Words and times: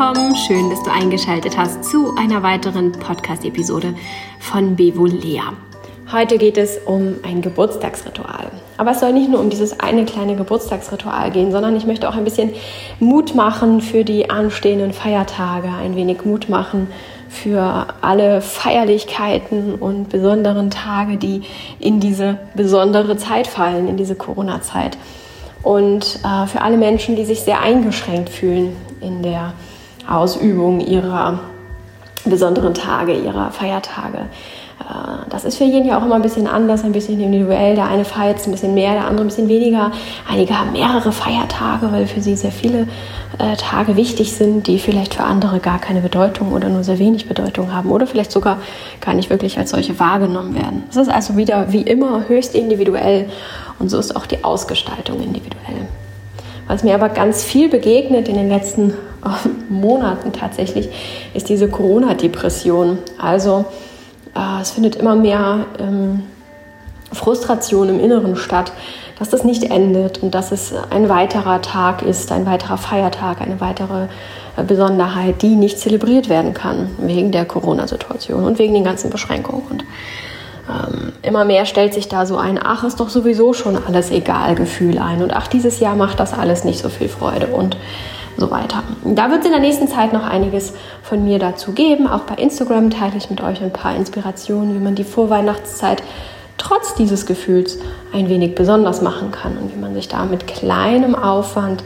willkommen. 0.00 0.34
Schön, 0.34 0.70
dass 0.70 0.82
du 0.82 0.90
eingeschaltet 0.90 1.58
hast 1.58 1.84
zu 1.84 2.14
einer 2.16 2.42
weiteren 2.42 2.92
Podcast-Episode 2.92 3.94
von 4.38 4.76
Bevolea. 4.76 5.52
Heute 6.10 6.38
geht 6.38 6.58
es 6.58 6.78
um 6.78 7.16
ein 7.22 7.42
Geburtstagsritual. 7.42 8.50
Aber 8.78 8.92
es 8.92 9.00
soll 9.00 9.12
nicht 9.12 9.30
nur 9.30 9.40
um 9.40 9.50
dieses 9.50 9.78
eine 9.78 10.04
kleine 10.04 10.36
Geburtstagsritual 10.36 11.30
gehen, 11.30 11.52
sondern 11.52 11.76
ich 11.76 11.86
möchte 11.86 12.08
auch 12.08 12.14
ein 12.14 12.24
bisschen 12.24 12.52
Mut 12.98 13.34
machen 13.34 13.80
für 13.80 14.04
die 14.04 14.30
anstehenden 14.30 14.92
Feiertage, 14.92 15.68
ein 15.68 15.96
wenig 15.96 16.24
Mut 16.24 16.48
machen 16.48 16.88
für 17.30 17.86
alle 18.00 18.40
Feierlichkeiten 18.40 19.76
und 19.76 20.08
besonderen 20.08 20.68
Tage, 20.68 21.16
die 21.16 21.42
in 21.78 22.00
diese 22.00 22.38
besondere 22.54 23.16
Zeit 23.16 23.46
fallen, 23.46 23.88
in 23.88 23.96
diese 23.96 24.16
Corona-Zeit. 24.16 24.98
Und 25.62 26.18
äh, 26.24 26.46
für 26.46 26.60
alle 26.60 26.76
Menschen, 26.76 27.14
die 27.14 27.24
sich 27.24 27.40
sehr 27.40 27.60
eingeschränkt 27.60 28.30
fühlen 28.30 28.76
in 29.00 29.22
der 29.22 29.52
Ausübung 30.08 30.80
ihrer 30.80 31.38
besonderen 32.24 32.74
Tage, 32.74 33.14
ihrer 33.14 33.52
Feiertage. 33.52 34.26
Äh, 34.80 35.28
das 35.28 35.44
ist 35.44 35.58
für 35.58 35.64
jeden 35.64 35.86
ja 35.86 35.98
auch 35.98 36.04
immer 36.04 36.16
ein 36.16 36.22
bisschen 36.22 36.46
anders, 36.46 36.84
ein 36.84 36.92
bisschen 36.92 37.20
individuell. 37.20 37.74
Der 37.74 37.86
eine 37.86 38.04
feiert 38.04 38.38
es 38.38 38.46
ein 38.46 38.52
bisschen 38.52 38.74
mehr, 38.74 38.92
der 38.94 39.06
andere 39.06 39.24
ein 39.24 39.28
bisschen 39.28 39.48
weniger. 39.48 39.92
Einige 40.28 40.58
haben 40.58 40.72
mehrere 40.72 41.12
Feiertage, 41.12 41.92
weil 41.92 42.06
für 42.06 42.20
sie 42.20 42.36
sehr 42.36 42.52
viele 42.52 42.88
äh, 43.38 43.56
Tage 43.56 43.96
wichtig 43.96 44.32
sind, 44.32 44.66
die 44.66 44.78
vielleicht 44.78 45.14
für 45.14 45.24
andere 45.24 45.60
gar 45.60 45.78
keine 45.78 46.00
Bedeutung 46.00 46.52
oder 46.52 46.68
nur 46.68 46.84
sehr 46.84 46.98
wenig 46.98 47.28
Bedeutung 47.28 47.72
haben 47.72 47.90
oder 47.90 48.06
vielleicht 48.06 48.32
sogar 48.32 48.58
gar 49.00 49.14
nicht 49.14 49.30
wirklich 49.30 49.58
als 49.58 49.70
solche 49.70 49.98
wahrgenommen 49.98 50.54
werden. 50.54 50.84
Es 50.90 50.96
ist 50.96 51.10
also 51.10 51.36
wieder 51.36 51.72
wie 51.72 51.82
immer 51.82 52.28
höchst 52.28 52.54
individuell 52.54 53.28
und 53.78 53.88
so 53.88 53.98
ist 53.98 54.16
auch 54.16 54.26
die 54.26 54.44
Ausgestaltung 54.44 55.22
individuell. 55.22 55.88
Was 56.66 56.84
mir 56.84 56.94
aber 56.94 57.08
ganz 57.08 57.42
viel 57.42 57.68
begegnet 57.68 58.28
in 58.28 58.36
den 58.36 58.48
letzten 58.48 58.94
Monaten 59.68 60.32
tatsächlich, 60.32 60.88
ist 61.34 61.48
diese 61.48 61.68
Corona-Depression. 61.68 62.98
Also 63.18 63.64
äh, 64.34 64.60
es 64.60 64.70
findet 64.70 64.96
immer 64.96 65.14
mehr 65.14 65.66
ähm, 65.78 66.22
Frustration 67.12 67.88
im 67.88 68.00
Inneren 68.00 68.36
statt, 68.36 68.72
dass 69.18 69.28
das 69.28 69.44
nicht 69.44 69.64
endet 69.64 70.22
und 70.22 70.34
dass 70.34 70.52
es 70.52 70.72
ein 70.90 71.08
weiterer 71.08 71.60
Tag 71.60 72.02
ist, 72.02 72.32
ein 72.32 72.46
weiterer 72.46 72.78
Feiertag, 72.78 73.40
eine 73.40 73.60
weitere 73.60 74.06
äh, 74.56 74.62
Besonderheit, 74.62 75.42
die 75.42 75.56
nicht 75.56 75.78
zelebriert 75.78 76.28
werden 76.28 76.54
kann 76.54 76.88
wegen 76.98 77.32
der 77.32 77.44
Corona-Situation 77.44 78.44
und 78.44 78.58
wegen 78.58 78.74
den 78.74 78.84
ganzen 78.84 79.10
Beschränkungen. 79.10 79.62
Und 79.68 79.84
ähm, 80.70 81.12
immer 81.22 81.44
mehr 81.44 81.66
stellt 81.66 81.94
sich 81.94 82.08
da 82.08 82.26
so 82.26 82.36
ein, 82.36 82.58
ach, 82.62 82.84
ist 82.84 83.00
doch 83.00 83.08
sowieso 83.08 83.52
schon 83.52 83.76
alles 83.76 84.10
egal 84.10 84.54
Gefühl 84.54 84.98
ein 84.98 85.22
und 85.22 85.34
ach, 85.34 85.48
dieses 85.48 85.80
Jahr 85.80 85.96
macht 85.96 86.20
das 86.20 86.32
alles 86.32 86.64
nicht 86.64 86.80
so 86.80 86.88
viel 86.88 87.08
Freude 87.08 87.48
und 87.48 87.76
so 88.36 88.50
weiter. 88.50 88.82
Da 89.04 89.30
wird 89.30 89.40
es 89.40 89.46
in 89.46 89.52
der 89.52 89.60
nächsten 89.60 89.88
Zeit 89.88 90.12
noch 90.12 90.24
einiges 90.24 90.72
von 91.02 91.24
mir 91.24 91.38
dazu 91.38 91.72
geben. 91.72 92.06
Auch 92.06 92.20
bei 92.20 92.36
Instagram 92.36 92.90
teile 92.90 93.16
ich 93.16 93.30
mit 93.30 93.42
euch 93.42 93.62
ein 93.62 93.72
paar 93.72 93.94
Inspirationen, 93.94 94.74
wie 94.74 94.82
man 94.82 94.94
die 94.94 95.04
Vorweihnachtszeit 95.04 96.02
trotz 96.58 96.94
dieses 96.94 97.26
Gefühls 97.26 97.78
ein 98.12 98.28
wenig 98.28 98.54
besonders 98.54 99.02
machen 99.02 99.30
kann 99.30 99.56
und 99.56 99.74
wie 99.74 99.80
man 99.80 99.94
sich 99.94 100.08
da 100.08 100.24
mit 100.24 100.46
kleinem 100.46 101.14
Aufwand 101.14 101.82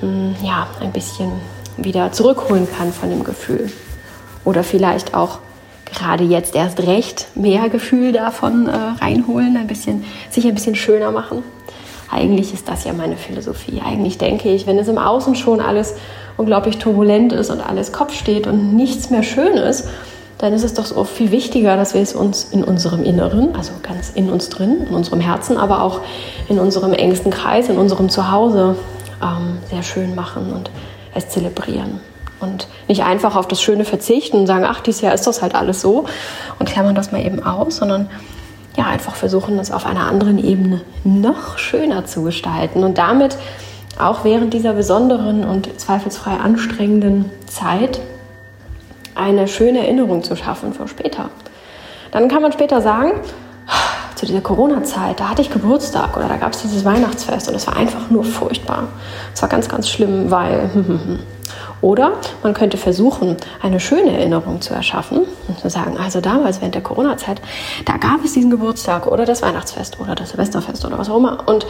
hm, 0.00 0.34
ja, 0.42 0.66
ein 0.80 0.92
bisschen 0.92 1.32
wieder 1.76 2.12
zurückholen 2.12 2.68
kann 2.76 2.92
von 2.92 3.10
dem 3.10 3.24
Gefühl. 3.24 3.70
Oder 4.44 4.64
vielleicht 4.64 5.14
auch 5.14 5.38
gerade 5.84 6.24
jetzt 6.24 6.54
erst 6.54 6.80
recht 6.80 7.28
mehr 7.34 7.68
Gefühl 7.68 8.12
davon 8.12 8.66
äh, 8.66 8.76
reinholen, 9.00 9.56
ein 9.56 9.66
bisschen, 9.66 10.04
sich 10.30 10.46
ein 10.46 10.54
bisschen 10.54 10.74
schöner 10.74 11.10
machen. 11.10 11.42
Eigentlich 12.10 12.54
ist 12.54 12.68
das 12.68 12.84
ja 12.84 12.92
meine 12.92 13.16
Philosophie. 13.16 13.82
Eigentlich 13.84 14.18
denke 14.18 14.50
ich, 14.50 14.66
wenn 14.66 14.78
es 14.78 14.88
im 14.88 14.98
Außen 14.98 15.34
schon 15.34 15.60
alles 15.60 15.94
unglaublich 16.36 16.78
turbulent 16.78 17.32
ist 17.32 17.50
und 17.50 17.60
alles 17.60 17.92
Kopf 17.92 18.14
steht 18.14 18.46
und 18.46 18.74
nichts 18.74 19.10
mehr 19.10 19.22
schön 19.22 19.54
ist, 19.54 19.88
dann 20.38 20.52
ist 20.52 20.64
es 20.64 20.72
doch 20.72 20.86
so 20.86 21.04
viel 21.04 21.32
wichtiger, 21.32 21.76
dass 21.76 21.94
wir 21.94 22.00
es 22.00 22.14
uns 22.14 22.44
in 22.44 22.62
unserem 22.62 23.04
Inneren, 23.04 23.54
also 23.56 23.72
ganz 23.82 24.10
in 24.10 24.30
uns 24.30 24.48
drin, 24.48 24.86
in 24.88 24.94
unserem 24.94 25.20
Herzen, 25.20 25.56
aber 25.56 25.82
auch 25.82 26.00
in 26.48 26.60
unserem 26.60 26.92
engsten 26.92 27.32
Kreis, 27.32 27.68
in 27.68 27.76
unserem 27.76 28.08
Zuhause 28.08 28.76
ähm, 29.20 29.58
sehr 29.68 29.82
schön 29.82 30.14
machen 30.14 30.52
und 30.52 30.70
es 31.14 31.28
zelebrieren. 31.28 32.00
Und 32.40 32.68
nicht 32.86 33.02
einfach 33.02 33.34
auf 33.34 33.48
das 33.48 33.60
Schöne 33.60 33.84
verzichten 33.84 34.38
und 34.38 34.46
sagen, 34.46 34.64
ach, 34.64 34.80
dieses 34.80 35.00
Jahr 35.00 35.12
ist 35.12 35.26
das 35.26 35.42
halt 35.42 35.56
alles 35.56 35.80
so 35.80 36.04
und 36.60 36.68
klammern 36.68 36.94
das 36.94 37.10
mal 37.10 37.24
eben 37.24 37.42
aus, 37.42 37.76
sondern 37.78 38.08
ja, 38.78 38.86
einfach 38.86 39.16
versuchen, 39.16 39.56
das 39.56 39.72
auf 39.72 39.84
einer 39.84 40.06
anderen 40.06 40.38
Ebene 40.38 40.82
noch 41.02 41.58
schöner 41.58 42.06
zu 42.06 42.22
gestalten 42.22 42.84
und 42.84 42.96
damit 42.96 43.36
auch 43.98 44.22
während 44.22 44.54
dieser 44.54 44.72
besonderen 44.72 45.44
und 45.44 45.80
zweifelsfrei 45.80 46.36
anstrengenden 46.36 47.24
Zeit 47.46 48.00
eine 49.16 49.48
schöne 49.48 49.80
Erinnerung 49.80 50.22
zu 50.22 50.36
schaffen 50.36 50.72
für 50.72 50.86
später. 50.86 51.30
Dann 52.12 52.28
kann 52.28 52.40
man 52.40 52.52
später 52.52 52.80
sagen, 52.80 53.10
zu 54.14 54.26
dieser 54.26 54.40
Corona-Zeit, 54.40 55.18
da 55.18 55.30
hatte 55.30 55.42
ich 55.42 55.50
Geburtstag 55.50 56.16
oder 56.16 56.28
da 56.28 56.36
gab 56.36 56.52
es 56.52 56.62
dieses 56.62 56.84
Weihnachtsfest 56.84 57.48
und 57.48 57.56
es 57.56 57.66
war 57.66 57.76
einfach 57.76 58.10
nur 58.10 58.22
furchtbar. 58.22 58.84
Es 59.34 59.42
war 59.42 59.48
ganz, 59.48 59.68
ganz 59.68 59.88
schlimm, 59.88 60.30
weil 60.30 60.70
Oder 61.80 62.12
man 62.42 62.54
könnte 62.54 62.76
versuchen, 62.76 63.36
eine 63.62 63.78
schöne 63.78 64.12
Erinnerung 64.12 64.60
zu 64.60 64.74
erschaffen 64.74 65.22
und 65.46 65.60
zu 65.60 65.70
sagen, 65.70 65.96
also 65.96 66.20
damals 66.20 66.60
während 66.60 66.74
der 66.74 66.82
Corona-Zeit, 66.82 67.40
da 67.84 67.96
gab 67.96 68.24
es 68.24 68.32
diesen 68.32 68.50
Geburtstag 68.50 69.06
oder 69.06 69.24
das 69.24 69.42
Weihnachtsfest 69.42 70.00
oder 70.00 70.14
das 70.14 70.30
Silvesterfest 70.30 70.84
oder 70.84 70.98
was 70.98 71.08
auch 71.08 71.18
immer. 71.18 71.44
Und 71.46 71.66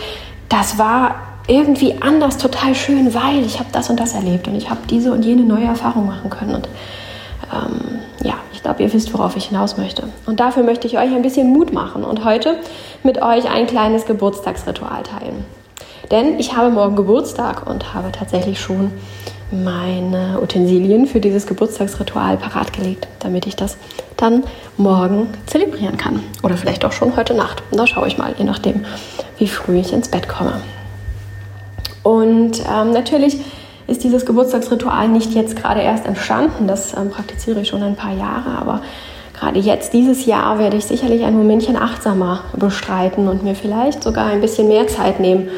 das 0.49 0.79
war 0.79 1.17
irgendwie 1.47 1.97
anders 2.01 2.39
total 2.39 2.75
schön, 2.75 3.15
weil 3.15 3.45
ich 3.45 3.59
habe 3.59 3.71
das 3.73 3.91
und 3.91 3.99
das 4.01 4.15
erlebt 4.15 4.49
und 4.49 4.55
ich 4.55 4.71
habe 4.71 4.81
diese 4.89 5.13
und 5.13 5.25
jene 5.25 5.43
neue 5.43 5.65
Erfahrung 5.65 6.07
machen 6.07 6.31
können. 6.31 6.55
Und 6.55 6.69
ähm, 7.53 8.01
ja, 8.23 8.35
ich 8.53 8.63
glaube, 8.63 8.83
ihr 8.83 8.93
wisst, 8.93 9.13
worauf 9.15 9.37
ich 9.37 9.47
hinaus 9.47 9.77
möchte. 9.77 10.05
Und 10.27 10.41
dafür 10.41 10.63
möchte 10.63 10.87
ich 10.87 10.99
euch 10.99 11.15
ein 11.15 11.23
bisschen 11.23 11.53
Mut 11.53 11.73
machen 11.73 12.05
und 12.05 12.25
heute 12.25 12.59
mit 13.03 13.23
euch 13.23 13.51
ein 13.51 13.67
kleines 13.67 14.07
Geburtstagsritual 14.07 15.03
teilen. 15.03 15.45
Denn 16.11 16.39
ich 16.39 16.57
habe 16.57 16.71
morgen 16.71 16.97
Geburtstag 16.97 17.67
und 17.67 17.95
habe 17.95 18.13
tatsächlich 18.13 18.61
schon 18.61 18.93
meine 19.51 20.41
Utensilien 20.43 21.07
für 21.07 21.21
dieses 21.21 21.47
Geburtstagsritual 21.47 22.37
parat 22.37 22.73
gelegt, 22.73 23.09
damit 23.19 23.47
ich 23.47 23.57
das 23.57 23.77
dann 24.17 24.45
morgen 24.77 25.29
zelebrieren 25.47 25.97
kann. 25.97 26.21
Oder 26.43 26.57
vielleicht 26.57 26.85
auch 26.85 26.93
schon 26.93 27.17
heute 27.17 27.35
Nacht. 27.35 27.63
Da 27.73 27.87
schaue 27.87 28.09
ich 28.09 28.19
mal, 28.19 28.35
je 28.37 28.45
nachdem, 28.45 28.85
wie 29.39 29.49
früh 29.49 29.79
ich 29.79 29.93
ins 29.93 30.09
Bett 30.09 30.29
komme. 30.29 30.61
Und 32.03 32.61
ähm, 32.61 32.93
natürlich 32.93 33.41
ist 33.87 34.05
dieses 34.05 34.27
Geburtstagsritual 34.27 35.09
nicht 35.09 35.35
jetzt 35.35 35.57
gerade 35.57 35.81
erst 35.81 36.07
entstanden. 36.07 36.67
Das 36.67 36.95
ähm, 36.97 37.11
praktiziere 37.11 37.61
ich 37.61 37.69
schon 37.69 37.83
ein 37.83 37.97
paar 37.97 38.15
Jahre, 38.15 38.51
aber 38.59 38.83
gerade 39.39 39.59
jetzt, 39.59 39.93
dieses 39.95 40.27
Jahr, 40.27 40.59
werde 40.59 40.77
ich 40.77 40.85
sicherlich 40.85 41.25
ein 41.25 41.37
Momentchen 41.37 41.77
achtsamer 41.77 42.41
bestreiten 42.57 43.29
und 43.29 43.43
mir 43.43 43.55
vielleicht 43.55 44.03
sogar 44.03 44.27
ein 44.27 44.41
bisschen 44.41 44.69
mehr 44.69 44.87
Zeit 44.89 45.21
nehmen 45.21 45.49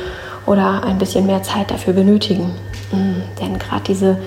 oder 0.47 0.83
ein 0.85 0.99
bisschen 0.99 1.27
mehr 1.27 1.43
Zeit 1.43 1.71
dafür 1.71 1.93
benötigen. 1.93 2.51
Denn 2.93 3.59
gerade 3.59 3.83
diese, 3.87 4.19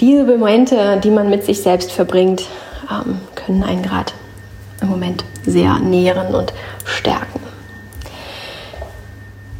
diese 0.00 0.24
Momente, 0.24 1.00
die 1.02 1.10
man 1.10 1.30
mit 1.30 1.44
sich 1.44 1.62
selbst 1.62 1.92
verbringt, 1.92 2.44
ähm, 2.90 3.20
können 3.34 3.62
einen 3.62 3.82
gerade 3.82 4.12
im 4.80 4.88
Moment 4.88 5.24
sehr 5.44 5.78
nähren 5.78 6.34
und 6.34 6.52
stärken. 6.84 7.40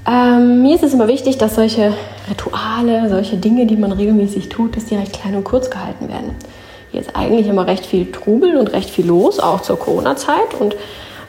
Ähm, 0.07 0.63
mir 0.63 0.75
ist 0.75 0.85
es 0.85 0.95
immer 0.95 1.09
wichtig, 1.09 1.37
dass 1.39 1.57
solche 1.57 1.93
Rituale, 2.31 3.09
solche 3.09 3.37
Dinge, 3.37 3.67
die 3.67 3.77
man 3.77 3.93
regelmäßig 3.93 4.49
tut, 4.49 4.77
dass 4.77 4.87
die 4.87 4.97
recht 4.97 5.13
klein 5.13 5.35
und 5.35 5.45
kurz 5.45 5.71
gehalten 5.71 6.09
werden. 6.09 6.35
Hier 6.91 7.01
ist 7.01 7.15
eigentlich 7.15 7.47
immer 7.47 7.67
recht 7.67 7.85
viel 7.85 8.11
Trubel 8.11 8.57
und 8.57 8.73
recht 8.73 8.89
viel 8.89 9.07
los, 9.07 9.39
auch 9.39 9.61
zur 9.61 9.79
Corona-Zeit. 9.79 10.55
Und 10.59 10.77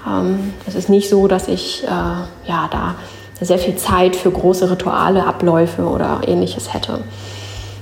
ähm, 0.08 0.54
es 0.66 0.76
ist 0.76 0.88
nicht 0.88 1.10
so, 1.10 1.28
dass 1.28 1.50
ich 1.50 1.84
äh, 1.84 1.88
ja, 1.88 2.70
da 2.72 2.96
sehr 3.46 3.60
viel 3.60 3.76
Zeit 3.76 4.16
für 4.16 4.32
große 4.32 4.70
Rituale, 4.70 5.26
Abläufe 5.26 5.84
oder 5.84 6.22
ähnliches 6.28 6.74
hätte. 6.74 7.02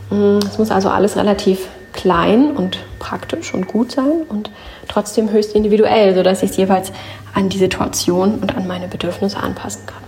Mm, 0.09 0.39
es 0.45 0.57
muss 0.57 0.71
also 0.71 0.89
alles 0.89 1.15
relativ 1.18 1.68
klein 1.94 2.51
und 2.51 2.77
praktisch 3.00 3.54
und 3.54 3.68
gut 3.68 3.92
sein 3.92 4.21
und 4.30 4.51
trotzdem 4.88 5.31
höchst 5.31 5.54
individuell, 5.56 6.13
sodass 6.15 6.44
ich 6.44 6.51
es 6.51 6.57
jeweils 6.57 6.92
an 7.33 7.50
die 7.50 7.57
Situation 7.57 8.36
und 8.36 8.56
an 8.56 8.68
meine 8.68 8.88
Bedürfnisse 8.88 9.38
anpassen 9.38 9.86
kann. 9.86 10.04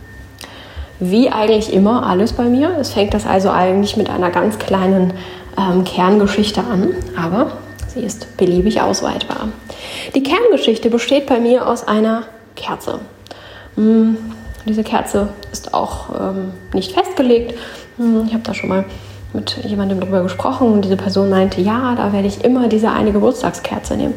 Wie 0.99 1.29
eigentlich 1.29 1.73
immer 1.73 2.05
alles 2.05 2.33
bei 2.33 2.43
mir. 2.43 2.77
Es 2.79 2.91
fängt 2.91 3.13
das 3.13 3.25
also 3.25 3.49
eigentlich 3.49 3.97
mit 3.97 4.09
einer 4.09 4.29
ganz 4.29 4.59
kleinen 4.59 5.13
ähm, 5.57 5.83
Kerngeschichte 5.83 6.61
an, 6.61 6.93
aber 7.17 7.53
sie 7.87 8.01
ist 8.01 8.37
beliebig 8.37 8.81
ausweitbar. 8.81 9.47
Die 10.13 10.23
Kerngeschichte 10.23 10.89
besteht 10.89 11.25
bei 11.25 11.39
mir 11.39 11.67
aus 11.67 11.87
einer 11.87 12.23
Kerze. 12.55 12.99
Mm, 13.75 14.15
diese 14.65 14.83
Kerze 14.83 15.29
ist 15.51 15.73
auch 15.73 16.09
ähm, 16.19 16.51
nicht 16.73 16.91
festgelegt. 16.91 17.53
Hm, 17.97 18.25
ich 18.27 18.33
habe 18.33 18.43
da 18.43 18.53
schon 18.53 18.69
mal 18.69 18.85
mit 19.33 19.57
jemandem 19.63 19.99
darüber 19.99 20.23
gesprochen 20.23 20.73
und 20.73 20.83
diese 20.83 20.97
Person 20.97 21.29
meinte, 21.29 21.61
ja, 21.61 21.95
da 21.95 22.13
werde 22.13 22.27
ich 22.27 22.43
immer 22.43 22.67
diese 22.67 22.89
eine 22.91 23.11
Geburtstagskerze 23.11 23.95
nehmen. 23.95 24.15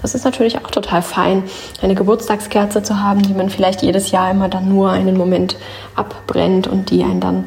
Das 0.00 0.14
ist 0.14 0.24
natürlich 0.24 0.58
auch 0.58 0.70
total 0.70 1.00
fein, 1.00 1.44
eine 1.80 1.94
Geburtstagskerze 1.94 2.82
zu 2.82 3.02
haben, 3.02 3.22
die 3.22 3.32
man 3.32 3.48
vielleicht 3.48 3.82
jedes 3.82 4.10
Jahr 4.10 4.30
immer 4.30 4.48
dann 4.48 4.68
nur 4.68 4.90
einen 4.90 5.16
Moment 5.16 5.56
abbrennt 5.94 6.66
und 6.66 6.90
die 6.90 7.02
einen 7.04 7.20
dann 7.20 7.44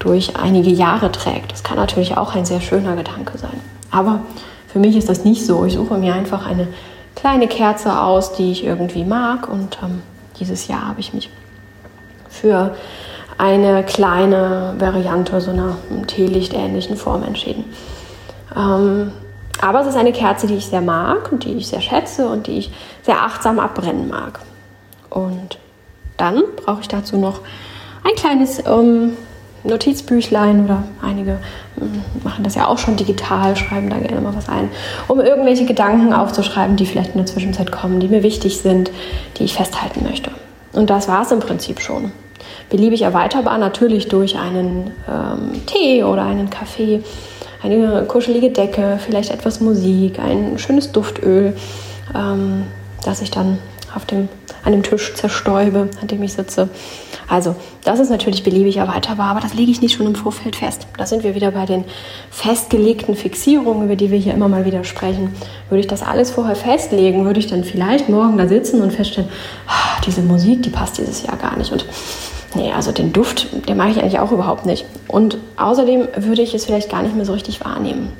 durch 0.00 0.36
einige 0.36 0.70
Jahre 0.70 1.12
trägt. 1.12 1.52
Das 1.52 1.62
kann 1.62 1.76
natürlich 1.76 2.16
auch 2.16 2.34
ein 2.34 2.44
sehr 2.44 2.60
schöner 2.60 2.96
Gedanke 2.96 3.38
sein. 3.38 3.60
Aber 3.90 4.22
für 4.66 4.78
mich 4.78 4.96
ist 4.96 5.08
das 5.08 5.24
nicht 5.24 5.46
so. 5.46 5.64
Ich 5.64 5.74
suche 5.74 5.98
mir 5.98 6.14
einfach 6.14 6.46
eine 6.46 6.68
kleine 7.14 7.46
Kerze 7.46 8.00
aus, 8.00 8.32
die 8.32 8.50
ich 8.50 8.64
irgendwie 8.64 9.04
mag. 9.04 9.48
Und 9.48 9.78
ähm, 9.82 10.02
dieses 10.38 10.66
Jahr 10.68 10.88
habe 10.88 11.00
ich 11.00 11.12
mich 11.12 11.30
für 12.30 12.74
eine 13.38 13.82
kleine 13.84 14.74
Variante 14.78 15.40
so 15.40 15.50
einer 15.50 15.76
Teelicht-ähnlichen 16.06 16.96
Form 16.96 17.22
entschieden. 17.22 17.64
Ähm, 18.54 19.12
aber 19.60 19.80
es 19.80 19.88
ist 19.88 19.96
eine 19.96 20.12
Kerze, 20.12 20.46
die 20.46 20.54
ich 20.54 20.66
sehr 20.66 20.80
mag 20.80 21.30
und 21.32 21.44
die 21.44 21.54
ich 21.54 21.68
sehr 21.68 21.80
schätze 21.80 22.28
und 22.28 22.46
die 22.46 22.58
ich 22.58 22.72
sehr 23.02 23.22
achtsam 23.22 23.58
abbrennen 23.58 24.08
mag. 24.08 24.40
Und 25.10 25.58
dann 26.16 26.42
brauche 26.56 26.80
ich 26.80 26.88
dazu 26.88 27.16
noch 27.16 27.40
ein 28.04 28.14
kleines 28.14 28.64
ähm, 28.66 29.16
Notizbüchlein 29.64 30.64
oder 30.64 30.84
einige 31.02 31.38
hm, 31.78 32.02
machen 32.22 32.44
das 32.44 32.54
ja 32.54 32.66
auch 32.66 32.78
schon 32.78 32.96
digital, 32.96 33.56
schreiben 33.56 33.90
da 33.90 33.98
gerne 33.98 34.20
mal 34.20 34.34
was 34.34 34.48
ein, 34.48 34.70
um 35.08 35.20
irgendwelche 35.20 35.66
Gedanken 35.66 36.12
aufzuschreiben, 36.12 36.76
die 36.76 36.86
vielleicht 36.86 37.10
in 37.10 37.18
der 37.18 37.26
Zwischenzeit 37.26 37.70
kommen, 37.70 38.00
die 38.00 38.08
mir 38.08 38.22
wichtig 38.22 38.58
sind, 38.60 38.90
die 39.38 39.44
ich 39.44 39.54
festhalten 39.54 40.04
möchte. 40.04 40.30
Und 40.72 40.90
das 40.90 41.08
war 41.08 41.22
es 41.22 41.32
im 41.32 41.40
Prinzip 41.40 41.80
schon. 41.80 42.12
Beliebig 42.68 43.02
erweiterbar 43.02 43.58
natürlich 43.58 44.08
durch 44.08 44.38
einen 44.38 44.92
ähm, 45.08 45.66
Tee 45.66 46.04
oder 46.04 46.22
einen 46.22 46.50
Kaffee, 46.50 47.02
eine 47.62 48.04
kuschelige 48.06 48.50
Decke, 48.50 48.98
vielleicht 49.04 49.30
etwas 49.30 49.60
Musik, 49.60 50.18
ein 50.18 50.58
schönes 50.58 50.92
Duftöl, 50.92 51.56
ähm, 52.14 52.64
das 53.04 53.20
ich 53.22 53.30
dann 53.30 53.58
auf 53.94 54.06
dem, 54.06 54.28
an 54.64 54.72
dem 54.72 54.82
Tisch 54.82 55.14
zerstäube, 55.14 55.88
an 56.00 56.08
dem 56.08 56.22
ich 56.22 56.32
sitze. 56.32 56.68
Also, 57.28 57.54
das 57.84 58.00
ist 58.00 58.10
natürlich 58.10 58.42
beliebig 58.42 58.78
erweiterbar, 58.78 59.30
aber 59.30 59.40
das 59.40 59.54
lege 59.54 59.70
ich 59.70 59.80
nicht 59.80 59.96
schon 59.96 60.06
im 60.06 60.14
Vorfeld 60.14 60.56
fest. 60.56 60.86
Da 60.98 61.06
sind 61.06 61.22
wir 61.22 61.34
wieder 61.34 61.52
bei 61.52 61.64
den 61.64 61.84
festgelegten 62.30 63.14
Fixierungen, 63.14 63.84
über 63.84 63.96
die 63.96 64.10
wir 64.10 64.18
hier 64.18 64.34
immer 64.34 64.48
mal 64.48 64.64
wieder 64.64 64.82
sprechen. 64.84 65.32
Würde 65.68 65.80
ich 65.80 65.86
das 65.86 66.02
alles 66.02 66.30
vorher 66.30 66.56
festlegen, 66.56 67.24
würde 67.24 67.38
ich 67.38 67.46
dann 67.46 67.64
vielleicht 67.64 68.08
morgen 68.08 68.36
da 68.36 68.48
sitzen 68.48 68.82
und 68.82 68.92
feststellen, 68.92 69.30
oh, 69.68 70.02
diese 70.06 70.22
Musik, 70.22 70.62
die 70.62 70.70
passt 70.70 70.98
dieses 70.98 71.22
Jahr 71.22 71.36
gar 71.36 71.56
nicht. 71.56 71.70
Und 71.70 71.86
nee, 72.54 72.72
also 72.72 72.90
den 72.90 73.12
Duft, 73.12 73.68
den 73.68 73.76
mag 73.76 73.90
ich 73.90 74.00
eigentlich 74.00 74.18
auch 74.18 74.32
überhaupt 74.32 74.66
nicht. 74.66 74.84
Und 75.06 75.38
außerdem 75.56 76.08
würde 76.16 76.42
ich 76.42 76.54
es 76.54 76.64
vielleicht 76.64 76.90
gar 76.90 77.02
nicht 77.02 77.14
mehr 77.14 77.24
so 77.24 77.32
richtig 77.32 77.64
wahrnehmen. 77.64 78.12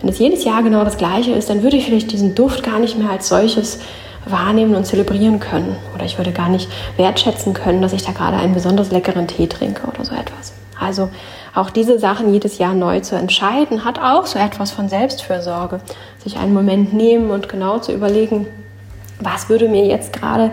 Wenn 0.00 0.08
es 0.08 0.18
jedes 0.18 0.44
Jahr 0.44 0.62
genau 0.62 0.82
das 0.84 0.96
gleiche 0.96 1.32
ist, 1.32 1.50
dann 1.50 1.62
würde 1.62 1.76
ich 1.76 1.84
vielleicht 1.84 2.10
diesen 2.10 2.34
Duft 2.34 2.62
gar 2.62 2.78
nicht 2.78 2.98
mehr 2.98 3.10
als 3.10 3.28
solches 3.28 3.80
wahrnehmen 4.26 4.74
und 4.74 4.86
zelebrieren 4.86 5.40
können. 5.40 5.76
Oder 5.94 6.04
ich 6.04 6.18
würde 6.18 6.32
gar 6.32 6.48
nicht 6.48 6.70
wertschätzen 6.96 7.54
können, 7.54 7.82
dass 7.82 7.92
ich 7.92 8.02
da 8.02 8.12
gerade 8.12 8.36
einen 8.36 8.54
besonders 8.54 8.90
leckeren 8.90 9.26
Tee 9.26 9.46
trinke 9.46 9.86
oder 9.86 10.04
so 10.04 10.14
etwas. 10.14 10.52
Also 10.78 11.10
auch 11.54 11.70
diese 11.70 11.98
Sachen 11.98 12.32
jedes 12.32 12.58
Jahr 12.58 12.74
neu 12.74 13.00
zu 13.00 13.16
entscheiden, 13.16 13.84
hat 13.84 13.98
auch 13.98 14.26
so 14.26 14.38
etwas 14.38 14.70
von 14.70 14.88
Selbstfürsorge. 14.88 15.80
Sich 16.22 16.38
einen 16.38 16.54
Moment 16.54 16.92
nehmen 16.92 17.30
und 17.30 17.48
genau 17.48 17.78
zu 17.78 17.92
überlegen, 17.92 18.46
was 19.18 19.48
würde 19.48 19.68
mir 19.68 19.86
jetzt 19.86 20.12
gerade 20.12 20.50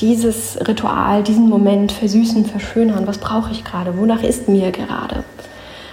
dieses 0.00 0.58
Ritual, 0.66 1.22
diesen 1.22 1.48
Moment 1.48 1.92
versüßen, 1.92 2.46
verschönern? 2.46 3.06
Was 3.06 3.18
brauche 3.18 3.50
ich 3.50 3.64
gerade? 3.64 3.98
Wonach 3.98 4.22
ist 4.22 4.48
mir 4.48 4.70
gerade? 4.70 5.24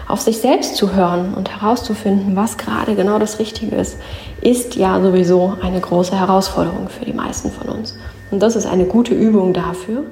Auf 0.08 0.22
sich 0.22 0.38
selbst 0.40 0.76
zu 0.76 0.94
hören 0.94 1.34
und 1.34 1.50
herauszufinden, 1.50 2.36
was 2.36 2.58
gerade 2.58 2.96
genau 2.96 3.20
das 3.20 3.40
Richtige 3.40 3.76
ist, 3.76 3.98
ist 4.42 4.76
ja 4.76 5.02
sowieso 5.02 5.58
eine 5.62 5.82
große 5.82 6.18
Herausforderung 6.18 6.88
für 6.88 7.06
die 7.06 7.14
meisten 7.14 7.52
von 7.52 7.68
uns. 7.70 7.98
Und 8.32 8.42
das 8.42 8.56
ist 8.56 8.66
eine 8.66 8.86
gute 8.86 9.14
Übung 9.14 9.54
dafür 9.54 10.04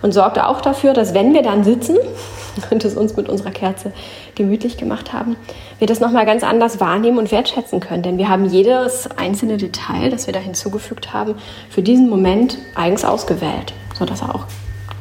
und 0.00 0.12
sorgt 0.12 0.38
auch 0.38 0.60
dafür, 0.60 0.92
dass 0.92 1.14
wenn 1.14 1.34
wir 1.34 1.42
dann 1.42 1.64
sitzen 1.64 1.96
und 2.70 2.84
es 2.84 2.94
uns 2.94 3.16
mit 3.16 3.28
unserer 3.28 3.50
Kerze 3.50 3.92
gemütlich 4.36 4.76
gemacht 4.76 5.12
haben, 5.12 5.36
wir 5.78 5.88
das 5.88 6.00
nochmal 6.00 6.26
ganz 6.26 6.44
anders 6.44 6.78
wahrnehmen 6.78 7.18
und 7.18 7.32
wertschätzen 7.32 7.80
können. 7.80 8.02
Denn 8.02 8.18
wir 8.18 8.28
haben 8.28 8.44
jedes 8.44 9.08
einzelne 9.16 9.56
Detail, 9.56 10.10
das 10.10 10.26
wir 10.26 10.34
da 10.34 10.40
hinzugefügt 10.40 11.12
haben, 11.12 11.34
für 11.68 11.82
diesen 11.82 12.08
Moment 12.08 12.58
eigens 12.76 13.04
ausgewählt, 13.04 13.72
sodass 13.98 14.22
auch, 14.22 14.46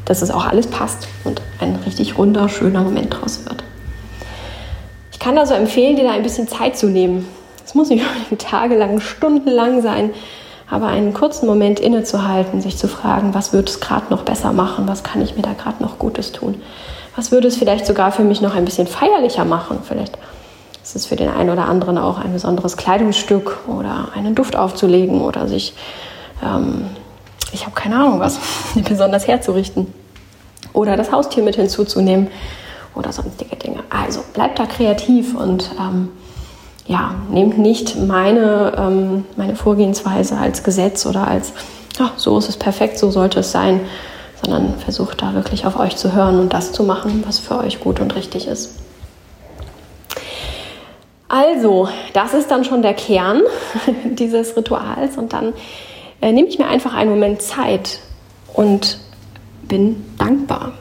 dass 0.06 0.24
es 0.24 0.32
auch 0.32 0.48
alles 0.48 0.66
passt 0.66 1.08
und 1.26 1.42
ein 1.60 1.76
richtig 1.86 2.18
runder, 2.18 2.50
schöner 2.50 2.82
Moment 2.82 3.14
draus 3.14 3.46
wird 3.46 3.64
kann 5.22 5.38
also 5.38 5.54
empfehlen, 5.54 5.96
dir 5.96 6.04
da 6.04 6.12
ein 6.12 6.24
bisschen 6.24 6.48
Zeit 6.48 6.78
zu 6.78 6.88
nehmen. 6.88 7.28
Es 7.64 7.76
muss 7.76 7.90
nicht 7.90 8.04
tagelang, 8.40 9.00
stundenlang 9.00 9.82
sein, 9.82 10.12
aber 10.70 10.88
einen 10.88 11.14
kurzen 11.14 11.46
Moment 11.46 11.80
innezuhalten, 11.80 12.60
sich 12.60 12.78
zu 12.78 12.88
fragen, 12.88 13.34
was 13.34 13.54
würde 13.54 13.70
es 13.70 13.80
gerade 13.80 14.08
noch 14.10 14.24
besser 14.24 14.52
machen, 14.52 14.88
was 14.88 15.04
kann 15.04 15.22
ich 15.22 15.36
mir 15.36 15.44
da 15.44 15.54
gerade 15.54 15.82
noch 15.84 16.00
Gutes 16.00 16.32
tun, 16.32 16.62
was 17.16 17.32
würde 17.32 17.48
es 17.48 17.58
vielleicht 17.58 17.86
sogar 17.86 18.12
für 18.12 18.24
mich 18.24 18.42
noch 18.42 18.56
ein 18.56 18.66
bisschen 18.66 18.88
feierlicher 18.88 19.46
machen, 19.46 19.80
vielleicht 19.88 20.18
ist 20.84 20.96
es 20.96 21.06
für 21.06 21.16
den 21.16 21.30
einen 21.30 21.52
oder 21.52 21.66
anderen 21.66 21.98
auch 22.00 22.18
ein 22.18 22.34
besonderes 22.34 22.76
Kleidungsstück 22.76 23.60
oder 23.68 24.10
einen 24.16 24.34
Duft 24.34 24.56
aufzulegen 24.56 25.22
oder 25.22 25.48
sich, 25.48 25.74
ähm, 26.44 26.86
ich 27.54 27.66
habe 27.66 27.76
keine 27.76 27.98
Ahnung 27.98 28.20
was, 28.20 28.40
besonders 28.90 29.28
herzurichten. 29.28 29.94
Oder 30.74 30.96
das 30.96 31.12
Haustier 31.12 31.44
mit 31.44 31.58
hinzuzunehmen 31.58 32.30
oder 32.96 33.12
sonstige 33.12 33.56
Dinge. 33.56 33.84
Also 33.90 34.22
bleibt 34.34 34.60
da 34.60 34.66
kreativ 34.66 35.36
und 35.36 35.72
ähm, 35.80 36.10
ja, 36.88 37.16
nehmt 37.30 37.58
nicht 37.58 37.96
meine, 37.98 38.74
ähm, 38.78 39.26
meine 39.38 39.56
Vorgehensweise 39.56 40.38
als 40.38 40.64
Gesetz 40.64 41.06
oder 41.06 41.28
als, 41.28 41.54
ja, 41.98 42.12
so 42.16 42.38
ist 42.38 42.50
es 42.50 42.58
perfekt, 42.58 42.98
so 42.98 43.12
sollte 43.12 43.40
es 43.40 43.52
sein, 43.52 43.82
sondern 44.44 44.76
versucht 44.80 45.22
da 45.22 45.34
wirklich 45.34 45.66
auf 45.66 45.80
euch 45.80 45.96
zu 45.96 46.14
hören 46.14 46.40
und 46.40 46.54
das 46.54 46.72
zu 46.72 46.84
machen, 46.84 47.24
was 47.26 47.40
für 47.40 47.60
euch 47.60 47.80
gut 47.80 48.00
und 48.00 48.16
richtig 48.16 48.48
ist. 48.48 48.76
Also, 51.28 51.88
das 52.12 52.34
ist 52.34 52.52
dann 52.52 52.66
schon 52.66 52.82
der 52.82 52.94
Kern 52.94 53.42
dieses 54.04 54.58
Rituals 54.58 55.18
und 55.18 55.32
dann 55.32 55.54
äh, 56.20 56.34
nehme 56.34 56.50
ich 56.50 56.60
mir 56.60 56.68
einfach 56.68 56.94
einen 56.94 57.10
Moment 57.10 57.42
Zeit 57.42 58.00
und 58.54 58.98
bin 59.64 60.04
dankbar. 60.18 60.74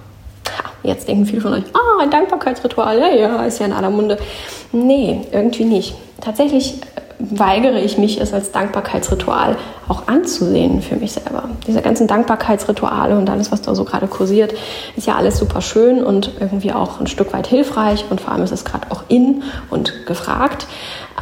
Jetzt 0.83 1.09
denken 1.09 1.27
viele 1.27 1.41
von 1.41 1.55
euch, 1.55 1.65
ah, 1.75 2.03
ein 2.03 2.11
Dankbarkeitsritual, 2.11 2.99
ja, 2.99 3.09
ja, 3.09 3.45
ist 3.45 3.61
ja 3.61 3.67
in 3.67 3.73
aller 3.73 3.91
Munde. 3.91 4.19
Nee, 4.73 5.23
irgendwie 5.33 5.65
nicht. 5.65 5.95
Tatsächlich 6.21 6.81
weigere 7.21 7.79
ich 7.81 7.99
mich, 7.99 8.21
es 8.21 8.33
als 8.33 8.51
Dankbarkeitsritual 8.51 9.57
auch 9.89 10.09
anzusehen 10.09 10.81
für 10.81 10.97
mich 10.97 11.13
selber. 11.13 11.51
Diese 11.67 11.83
ganzen 11.83 12.07
Dankbarkeitsrituale 12.07 13.19
und 13.19 13.29
alles, 13.29 13.53
was 13.53 13.61
da 13.61 13.75
so 13.75 13.85
gerade 13.85 14.07
kursiert, 14.07 14.55
ist 14.97 15.07
ja 15.07 15.17
alles 15.17 15.39
super 15.39 15.61
schön 15.61 16.03
und 16.03 16.33
irgendwie 16.41 16.73
auch 16.73 16.99
ein 17.01 17.07
Stück 17.07 17.33
weit 17.33 17.47
hilfreich 17.47 18.07
und 18.09 18.21
vor 18.21 18.33
allem 18.33 18.43
ist 18.43 18.53
es 18.53 18.65
gerade 18.65 18.91
auch 18.91 19.03
in 19.09 19.43
und 19.69 20.07
gefragt. 20.07 20.67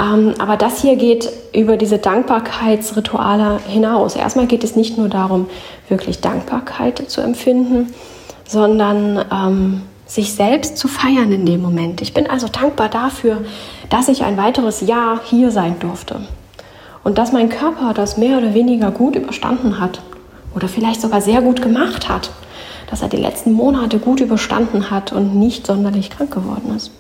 Ähm, 0.01 0.35
aber 0.39 0.57
das 0.57 0.81
hier 0.81 0.97
geht 0.97 1.31
über 1.53 1.77
diese 1.77 1.99
Dankbarkeitsrituale 1.99 3.59
hinaus. 3.67 4.15
Erstmal 4.15 4.47
geht 4.47 4.63
es 4.63 4.77
nicht 4.77 4.99
nur 4.99 5.09
darum, 5.09 5.49
wirklich 5.89 6.21
Dankbarkeit 6.21 7.11
zu 7.11 7.21
empfinden, 7.21 7.93
sondern 8.49 9.25
ähm, 9.31 9.83
sich 10.07 10.33
selbst 10.33 10.79
zu 10.79 10.89
feiern 10.89 11.31
in 11.31 11.45
dem 11.45 11.61
Moment. 11.61 12.01
Ich 12.01 12.15
bin 12.15 12.29
also 12.29 12.49
dankbar 12.49 12.89
dafür, 12.89 13.43
dass 13.91 14.09
ich 14.09 14.25
ein 14.25 14.39
weiteres 14.39 14.81
Jahr 14.81 15.21
hier 15.23 15.51
sein 15.51 15.79
durfte 15.79 16.23
und 17.05 17.19
dass 17.19 17.31
mein 17.31 17.51
Körper 17.51 17.93
das 17.95 18.17
mehr 18.17 18.39
oder 18.39 18.55
weniger 18.55 18.91
gut 18.91 19.17
überstanden 19.17 19.79
hat 19.79 20.01
oder 20.57 20.67
vielleicht 20.67 21.03
sogar 21.03 21.21
sehr 21.21 21.43
gut 21.43 21.61
gemacht 21.61 22.09
hat, 22.09 22.31
dass 22.91 23.03
er 23.03 23.09
die 23.09 23.19
letzten 23.19 23.53
Monate 23.53 23.99
gut 23.99 24.21
überstanden 24.21 24.91
hat 24.91 25.13
und 25.13 25.37
nicht 25.37 25.67
sonderlich 25.67 26.09
krank 26.09 26.33
geworden 26.33 26.75
ist. 26.75 26.91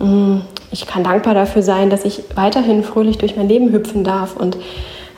Mm, 0.00 0.42
ich 0.70 0.86
kann 0.86 1.02
dankbar 1.02 1.32
dafür 1.32 1.62
sein, 1.62 1.88
dass 1.88 2.04
ich 2.04 2.24
weiterhin 2.34 2.84
fröhlich 2.84 3.16
durch 3.16 3.36
mein 3.36 3.48
Leben 3.48 3.72
hüpfen 3.72 4.04
darf 4.04 4.36
und 4.36 4.56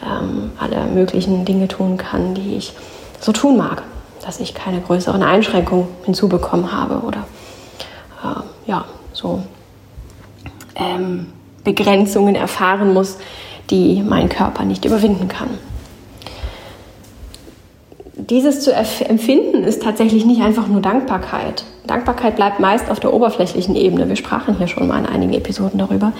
ähm, 0.05 0.53
alle 0.61 0.87
möglichen 0.95 1.45
Dinge 1.45 1.67
tun 1.67 1.97
kann, 1.97 2.35
die 2.35 2.55
ich 2.55 2.73
so 3.19 3.33
tun 3.33 3.57
mag 3.57 3.83
dass 4.25 4.41
ich 4.41 4.55
keine 4.55 4.81
größeren 4.81 5.23
Einschränkungen 5.23 5.89
hinzubekommen 6.05 6.73
habe 6.73 7.07
oder 7.07 7.27
äh, 8.23 8.71
ja, 8.71 8.85
so 9.13 9.43
ähm, 10.77 11.27
Begrenzungen 11.63 12.35
erfahren 12.35 12.95
muss, 12.95 13.19
die 13.71 14.03
mein 14.03 14.29
Körper 14.29 14.65
nicht 14.65 14.85
überwinden 14.85 15.29
kann. 15.29 15.49
Dieses 18.17 18.61
zu 18.61 18.73
empfinden 18.73 19.65
ist 19.65 19.83
tatsächlich 19.83 20.25
nicht 20.25 20.41
einfach 20.41 20.69
nur 20.69 20.81
Dankbarkeit. 20.81 21.65
Dankbarkeit 21.87 22.37
bleibt 22.37 22.61
meist 22.61 22.91
auf 22.91 23.01
der 23.01 23.13
oberflächlichen 23.13 23.77
Ebene. 23.77 24.09
Wir 24.09 24.17
sprachen 24.17 24.57
hier 24.57 24.69
schon 24.69 24.87
mal 24.89 24.99
in 24.99 25.07
einigen 25.07 25.35
Episoden 25.35 25.79
darüber. 25.79 26.13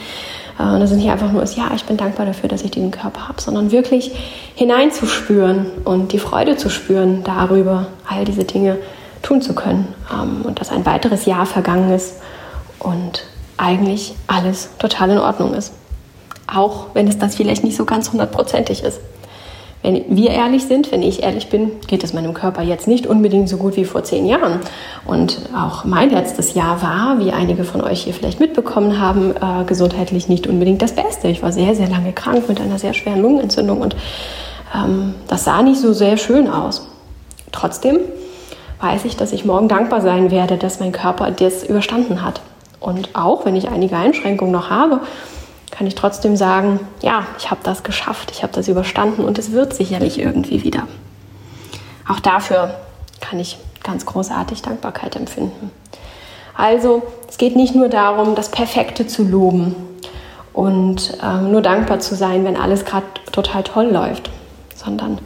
Äh, 0.59 0.63
und 0.63 0.81
das 0.81 0.91
ist 0.91 0.97
nicht 0.97 1.11
einfach 1.11 1.33
nur, 1.33 1.45
ja, 1.45 1.71
ich 1.75 1.85
bin 1.85 1.97
dankbar 1.97 2.27
dafür, 2.27 2.49
dass 2.49 2.63
ich 2.63 2.71
diesen 2.71 2.91
Körper 2.91 3.29
habe, 3.29 3.41
sondern 3.41 3.71
wirklich 3.71 4.13
hineinzuspüren 4.55 5.67
und 5.85 6.13
die 6.13 6.19
Freude 6.19 6.57
zu 6.57 6.71
spüren 6.71 7.23
darüber, 7.25 7.87
all 8.09 8.25
diese 8.25 8.45
Dinge 8.45 8.79
tun 9.23 9.41
zu 9.43 9.55
können. 9.55 9.95
Ähm, 10.13 10.43
und 10.45 10.61
dass 10.61 10.71
ein 10.71 10.85
weiteres 10.87 11.27
Jahr 11.27 11.47
vergangen 11.47 11.93
ist 11.93 12.17
und 12.79 13.25
eigentlich 13.57 14.15
alles 14.27 14.71
total 14.79 15.11
in 15.11 15.19
Ordnung 15.19 15.55
ist. 15.55 15.73
auch 16.47 16.87
wenn 16.95 17.09
es 17.09 17.19
das 17.19 17.37
vielleicht 17.37 17.65
nicht 17.65 17.77
so 17.77 17.85
ganz 17.85 18.13
hundertprozentig 18.13 18.83
ist. 18.83 19.01
Wenn 19.85 20.17
wir 20.17 20.31
ehrlich 20.31 20.65
sind, 20.65 20.91
wenn 20.93 21.03
ich 21.03 21.23
ehrlich 21.23 21.51
bin, 21.51 21.73
geht 21.87 22.03
es 22.05 22.15
meinem 22.15 22.33
Körper 22.33 22.63
jetzt 22.63 22.89
nicht 22.89 23.07
unbedingt 23.07 23.51
so 23.51 23.59
gut 23.59 23.77
wie 23.77 23.85
vor 23.85 24.03
zehn 24.03 24.25
Jahren. 24.25 24.61
Und 25.05 25.41
auch 25.55 25.85
mein 25.85 26.09
letztes 26.09 26.55
Jahr 26.55 26.81
war, 26.81 27.19
wie 27.19 27.33
einige 27.33 27.65
von 27.65 27.83
euch 27.83 28.05
hier 28.05 28.15
vielleicht 28.15 28.41
mitbekommen 28.41 28.99
haben, 28.99 29.33
äh, 29.33 29.65
gesundheitlich 29.67 30.27
nicht 30.27 30.47
unbedingt 30.47 30.81
das 30.81 30.93
Beste. 30.93 31.29
Ich 31.29 31.43
war 31.43 31.53
sehr, 31.53 31.75
sehr 31.75 31.91
lange 31.91 32.15
krank 32.15 32.49
mit 32.49 32.63
einer 32.63 32.79
sehr 32.79 32.95
schweren 32.95 33.21
Lungenentzündung 33.21 33.83
und 33.83 33.95
ähm, 34.75 35.17
das 35.29 35.45
sah 35.45 35.61
nicht 35.61 35.83
so 35.83 35.93
sehr 35.93 36.17
schön 36.17 36.49
aus. 36.49 36.89
Trotzdem 37.53 37.99
weiß 38.81 39.05
ich, 39.05 39.19
dass 39.19 39.33
ich 39.33 39.45
morgen 39.45 39.69
dankbar 39.69 40.01
sein 40.01 40.31
werde, 40.31 40.57
dass 40.57 40.81
mein 40.81 40.93
Körper 40.93 41.31
das 41.31 41.63
überstanden 41.63 42.23
hat. 42.23 42.41
Und 42.81 43.11
auch 43.15 43.45
wenn 43.45 43.55
ich 43.55 43.69
einige 43.69 43.99
Einschränkungen 43.99 44.53
noch 44.53 44.71
habe, 44.71 45.01
kann 45.77 45.89
ich 45.89 45.97
trotzdem 45.97 46.37
sagen, 46.37 46.79
ja, 47.03 47.27
ich 47.37 47.51
habe 47.51 47.61
das 47.65 47.83
geschafft, 47.83 48.31
ich 48.31 48.45
habe 48.45 48.53
das 48.53 48.69
überstanden 48.69 49.25
und 49.25 49.41
es 49.41 49.51
wird 49.51 49.75
sicherlich 49.75 50.21
irgendwie 50.21 50.63
wieder. 50.63 50.87
Auch 52.09 52.21
dafür 52.21 52.77
kann 53.21 53.41
ich 53.41 53.59
ganz 53.83 54.07
großartig 54.07 54.63
Dankbarkeit 54.63 55.17
empfinden. 55.17 55.73
Also 56.57 57.03
es 57.29 57.39
geht 57.39 57.57
nicht 57.57 57.75
nur 57.75 57.89
darum, 57.89 58.37
das 58.37 58.51
Perfekte 58.51 59.09
zu 59.09 59.25
loben 59.25 59.75
und 60.53 61.19
ähm, 61.21 61.51
nur 61.51 61.61
dankbar 61.61 61.99
zu 61.99 62.15
sein, 62.15 62.45
wenn 62.45 62.57
alles 62.57 62.85
gerade 62.85 63.07
total 63.33 63.65
toll 63.65 63.87
läuft, 63.87 64.31
sondern 64.77 65.19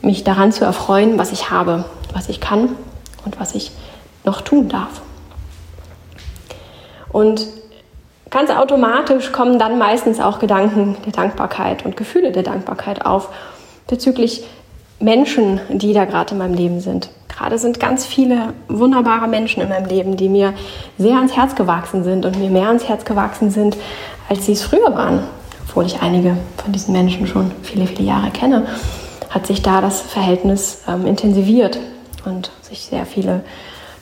mich 0.00 0.24
daran 0.24 0.50
zu 0.50 0.64
erfreuen, 0.64 1.18
was 1.18 1.30
ich 1.30 1.50
habe, 1.50 1.84
was 2.12 2.28
ich 2.28 2.40
kann 2.40 2.70
und 3.24 3.38
was 3.38 3.54
ich 3.54 3.70
noch 4.24 4.40
tun 4.40 4.68
darf. 4.68 5.02
Und 7.12 7.46
Ganz 8.32 8.48
automatisch 8.48 9.30
kommen 9.30 9.58
dann 9.58 9.76
meistens 9.76 10.18
auch 10.18 10.38
Gedanken 10.38 10.96
der 11.04 11.12
Dankbarkeit 11.12 11.84
und 11.84 11.98
Gefühle 11.98 12.32
der 12.32 12.42
Dankbarkeit 12.42 13.04
auf 13.04 13.28
bezüglich 13.86 14.44
Menschen, 14.98 15.60
die 15.68 15.92
da 15.92 16.06
gerade 16.06 16.32
in 16.32 16.38
meinem 16.38 16.54
Leben 16.54 16.80
sind. 16.80 17.10
Gerade 17.28 17.58
sind 17.58 17.78
ganz 17.78 18.06
viele 18.06 18.54
wunderbare 18.68 19.28
Menschen 19.28 19.62
in 19.62 19.68
meinem 19.68 19.84
Leben, 19.84 20.16
die 20.16 20.30
mir 20.30 20.54
sehr 20.96 21.16
ans 21.16 21.36
Herz 21.36 21.54
gewachsen 21.56 22.04
sind 22.04 22.24
und 22.24 22.38
mir 22.38 22.48
mehr 22.48 22.68
ans 22.68 22.88
Herz 22.88 23.04
gewachsen 23.04 23.50
sind, 23.50 23.76
als 24.30 24.46
sie 24.46 24.52
es 24.52 24.62
früher 24.62 24.94
waren. 24.94 25.24
Obwohl 25.68 25.84
ich 25.84 26.00
einige 26.00 26.38
von 26.56 26.72
diesen 26.72 26.92
Menschen 26.92 27.26
schon 27.26 27.50
viele, 27.62 27.86
viele 27.86 28.04
Jahre 28.04 28.30
kenne, 28.30 28.66
hat 29.28 29.46
sich 29.46 29.60
da 29.60 29.82
das 29.82 30.00
Verhältnis 30.00 30.84
ähm, 30.88 31.06
intensiviert 31.06 31.78
und 32.24 32.50
sich 32.62 32.80
sehr 32.86 33.04
viele, 33.04 33.44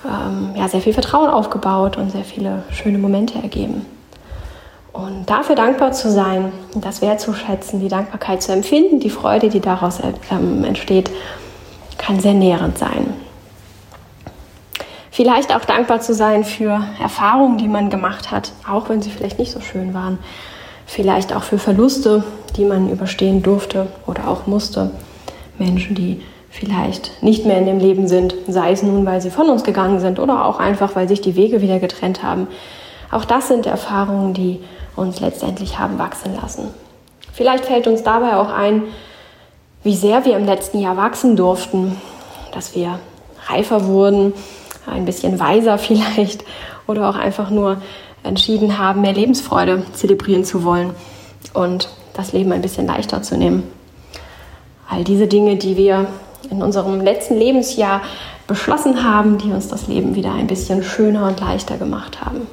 ähm, 0.07 0.51
ja, 0.55 0.69
sehr 0.69 0.83
viel 0.83 0.93
Vertrauen 0.93 1.31
aufgebaut 1.31 1.97
und 1.97 2.13
sehr 2.13 2.25
viele 2.25 2.63
schöne 2.71 2.99
Momente 2.99 3.43
ergeben. 3.43 3.87
Und 4.93 5.31
dafür 5.31 5.55
dankbar 5.55 5.93
zu 5.93 6.11
sein, 6.11 6.53
das 6.75 7.01
wertzuschätzen, 7.01 7.81
die 7.81 7.89
Dankbarkeit 7.89 8.43
zu 8.43 8.53
empfinden, 8.53 8.99
die 8.99 9.11
Freude, 9.11 9.49
die 9.49 9.61
daraus 9.61 10.01
ähm, 10.31 10.65
entsteht, 10.65 11.11
kann 11.97 12.19
sehr 12.19 12.35
nährend 12.35 12.77
sein. 12.79 13.15
Vielleicht 15.13 15.55
auch 15.55 15.65
dankbar 15.65 16.01
zu 16.01 16.15
sein 16.15 16.45
für 16.45 16.83
Erfahrungen, 17.01 17.59
die 17.59 17.69
man 17.69 17.91
gemacht 17.91 18.31
hat, 18.31 18.53
auch 18.69 18.89
wenn 18.89 19.03
sie 19.03 19.11
vielleicht 19.11 19.39
nicht 19.39 19.53
so 19.53 19.61
schön 19.61 19.93
waren. 19.95 20.19
Vielleicht 20.87 21.35
auch 21.35 21.43
für 21.43 21.59
Verluste, 21.59 22.25
die 22.57 22.65
man 22.65 22.91
überstehen 22.91 23.43
durfte 23.43 23.87
oder 24.07 24.29
auch 24.29 24.47
musste. 24.47 24.91
Menschen, 25.59 25.95
die 25.95 26.23
vielleicht 26.49 27.23
nicht 27.23 27.47
mehr 27.47 27.59
in 27.59 27.67
dem 27.67 27.79
Leben 27.79 28.09
sind, 28.09 28.35
sei 28.49 28.73
es 28.73 28.83
nun, 28.83 29.07
weil 29.07 29.21
sie 29.21 29.31
von 29.31 29.51
uns 29.51 29.63
gegangen 29.63 30.01
sind 30.01 30.19
oder 30.19 30.45
auch 30.45 30.59
einfach, 30.59 30.97
weil 30.97 31.07
sich 31.07 31.21
die 31.21 31.37
Wege 31.37 31.61
wieder 31.61 31.79
getrennt 31.79 32.25
haben. 32.25 32.49
Auch 33.11 33.25
das 33.25 33.49
sind 33.49 33.67
Erfahrungen, 33.67 34.35
die 34.35 34.61
uns 34.97 35.21
letztendlich 35.21 35.79
haben 35.79 35.99
wachsen 35.99 36.35
lassen. 36.35 36.69
Vielleicht 37.33 37.67
fällt 37.67 37.87
uns 37.87 38.03
dabei 38.03 38.37
auch 38.37 38.51
ein, 38.51 38.85
wie 39.83 39.95
sehr 39.95 40.25
wir 40.25 40.37
im 40.37 40.45
letzten 40.45 40.81
Jahr 40.81 40.97
wachsen 40.97 41.37
durften, 41.37 41.97
dass 42.53 42.75
wir 42.75 42.99
reifer 43.47 43.87
wurden, 43.87 44.35
ein 44.87 45.05
bisschen 45.05 45.39
weiser 45.39 45.79
vielleicht 45.79 46.45
oder 46.87 47.09
auch 47.09 47.17
einfach 47.17 47.51
nur 47.51 47.81
entschieden 48.23 48.79
haben, 48.79 49.01
mehr 49.01 49.13
Lebensfreude 49.13 49.85
zelebrieren 49.95 50.45
zu 50.45 50.65
wollen 50.65 50.95
und 51.55 51.89
das 52.15 52.33
Leben 52.33 52.53
ein 52.53 52.61
bisschen 52.61 52.87
leichter 52.87 53.23
zu 53.23 53.39
nehmen. 53.39 53.63
All 54.89 55.05
diese 55.05 55.27
Dinge, 55.27 55.57
die 55.57 55.77
wir 55.77 56.09
in 56.51 56.63
unserem 56.63 57.01
letzten 57.01 57.39
Lebensjahr 57.39 58.03
beschlossen 58.47 59.05
haben, 59.05 59.39
die 59.39 59.53
uns 59.53 59.69
das 59.69 59.87
Leben 59.87 60.17
wieder 60.17 60.33
ein 60.33 60.49
bisschen 60.49 60.83
schöner 60.83 61.29
und 61.29 61.41
leichter 61.41 61.77
gemacht 61.77 62.21
haben. 62.21 62.47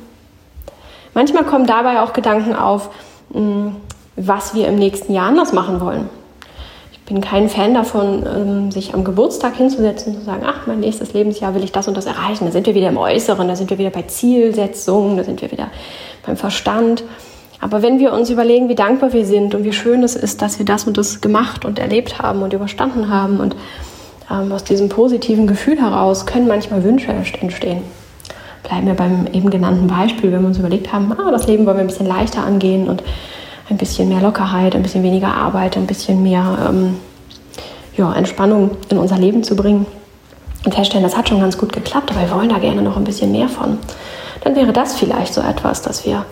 Manchmal 1.17 1.45
kommen 1.45 1.65
dabei 1.65 2.01
auch 2.01 2.13
Gedanken 2.13 2.53
auf, 2.53 2.91
hm, 3.33 3.77
was 4.17 4.53
wir 4.53 4.67
im 4.67 4.75
nächsten 4.75 5.12
Jahr 5.12 5.25
anders 5.25 5.51
machen 5.51 5.81
wollen. 5.81 6.09
Ich 6.91 7.00
bin 7.05 7.21
kein 7.21 7.50
Fan 7.50 7.74
davon, 7.74 8.24
ähm, 8.24 8.69
sich 8.69 8.93
am 8.93 9.03
Geburtstag 9.03 9.55
hinzusetzen 9.55 10.13
und 10.13 10.19
zu 10.19 10.25
sagen, 10.25 10.43
ach, 10.45 10.67
mein 10.67 10.79
nächstes 10.79 11.13
Lebensjahr 11.13 11.55
will 11.55 11.63
ich 11.63 11.71
das 11.71 11.88
und 11.88 11.97
das 11.97 12.05
erreichen. 12.05 12.45
Da 12.45 12.51
sind 12.51 12.67
wir 12.67 12.75
wieder 12.75 12.89
im 12.89 12.97
Äußeren, 12.97 13.47
da 13.47 13.55
sind 13.55 13.71
wir 13.71 13.79
wieder 13.79 13.89
bei 13.89 14.03
Zielsetzungen, 14.03 15.17
da 15.17 15.24
sind 15.24 15.41
wir 15.41 15.51
wieder 15.51 15.69
beim 16.24 16.38
Verstand. 16.38 17.03
Aber 17.59 17.81
wenn 17.81 17.97
wir 17.97 18.13
uns 18.13 18.29
überlegen, 18.29 18.69
wie 18.69 18.75
dankbar 18.75 19.12
wir 19.12 19.25
sind 19.25 19.55
und 19.55 19.63
wie 19.63 19.74
schön 19.74 20.03
es 20.03 20.15
ist, 20.15 20.43
dass 20.43 20.59
wir 20.59 20.67
das 20.67 20.83
und 20.83 21.00
das 21.00 21.19
gemacht 21.19 21.65
und 21.65 21.79
erlebt 21.79 22.19
haben 22.19 22.43
und 22.43 22.53
überstanden 22.53 23.09
haben 23.09 23.39
und 23.39 23.55
ähm, 24.29 24.51
aus 24.51 24.63
diesem 24.65 24.88
positiven 24.88 25.47
Gefühl 25.47 25.81
heraus 25.81 26.27
können 26.27 26.47
manchmal 26.47 26.83
Wünsche 26.83 27.12
entstehen 27.12 27.81
bleiben 28.67 28.88
wir 28.88 28.93
beim 28.95 29.27
eben 29.31 29.50
genannten 29.50 29.88
Beispiel, 29.88 30.31
wenn 30.31 30.41
wir 30.41 30.47
uns 30.47 30.57
überlegt 30.57 30.91
haben, 30.91 31.13
ah, 31.13 31.31
das 31.31 31.47
Leben 31.47 31.65
wollen 31.65 31.77
wir 31.77 31.83
ein 31.83 31.88
bisschen 31.88 32.05
leichter 32.05 32.43
angehen 32.43 32.89
und 32.89 33.01
ein 33.69 33.77
bisschen 33.77 34.09
mehr 34.09 34.21
Lockerheit, 34.21 34.75
ein 34.75 34.83
bisschen 34.83 35.03
weniger 35.03 35.33
Arbeit, 35.33 35.77
ein 35.77 35.88
bisschen 35.88 36.21
mehr 36.21 36.57
ähm, 36.69 36.95
ja, 37.95 38.13
Entspannung 38.13 38.71
in 38.89 38.97
unser 38.97 39.17
Leben 39.17 39.43
zu 39.43 39.55
bringen 39.55 39.86
und 40.65 40.75
feststellen, 40.75 41.03
das 41.03 41.15
hat 41.15 41.29
schon 41.29 41.39
ganz 41.39 41.57
gut 41.57 41.71
geklappt, 41.71 42.12
aber 42.12 42.21
wir 42.21 42.31
wollen 42.36 42.50
da 42.50 42.59
gerne 42.59 42.81
noch 42.81 42.97
ein 42.97 43.03
bisschen 43.03 43.31
mehr 43.31 43.47
von, 43.47 43.77
dann 44.43 44.55
wäre 44.55 44.74
das 44.74 44.95
vielleicht 44.95 45.33
so 45.33 45.41
etwas, 45.41 45.81
das 45.81 46.05
wir 46.05 46.25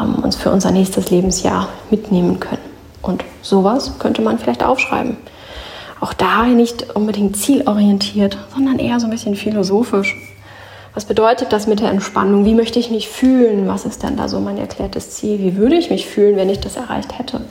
ähm, 0.00 0.16
uns 0.16 0.36
für 0.36 0.50
unser 0.50 0.70
nächstes 0.70 1.10
Lebensjahr 1.10 1.68
mitnehmen 1.90 2.40
können. 2.40 2.58
Und 3.02 3.24
sowas 3.42 3.92
könnte 3.98 4.22
man 4.22 4.38
vielleicht 4.38 4.62
aufschreiben. 4.62 5.16
Auch 6.00 6.12
da 6.14 6.44
nicht 6.44 6.94
unbedingt 6.94 7.36
zielorientiert, 7.36 8.38
sondern 8.54 8.78
eher 8.78 8.98
so 9.00 9.06
ein 9.06 9.10
bisschen 9.10 9.36
philosophisch 9.36 10.16
was 10.94 11.04
bedeutet 11.04 11.52
das 11.52 11.66
mit 11.66 11.80
der 11.80 11.90
Entspannung? 11.90 12.44
Wie 12.44 12.54
möchte 12.54 12.78
ich 12.78 12.90
mich 12.90 13.08
fühlen? 13.08 13.68
Was 13.68 13.84
ist 13.84 14.02
denn 14.02 14.16
da 14.16 14.28
so 14.28 14.40
mein 14.40 14.58
erklärtes 14.58 15.10
Ziel? 15.10 15.38
Wie 15.38 15.56
würde 15.56 15.76
ich 15.76 15.90
mich 15.90 16.06
fühlen, 16.06 16.36
wenn 16.36 16.50
ich 16.50 16.60
das 16.60 16.76
erreicht 16.76 17.18
hätte? 17.18 17.42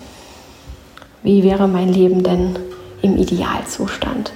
Wie 1.24 1.43
wäre 1.43 1.67
mein 1.67 1.89
Leben 1.89 2.24
denn 2.24 2.58
im 3.01 3.17
Idealzustand? 3.17 4.34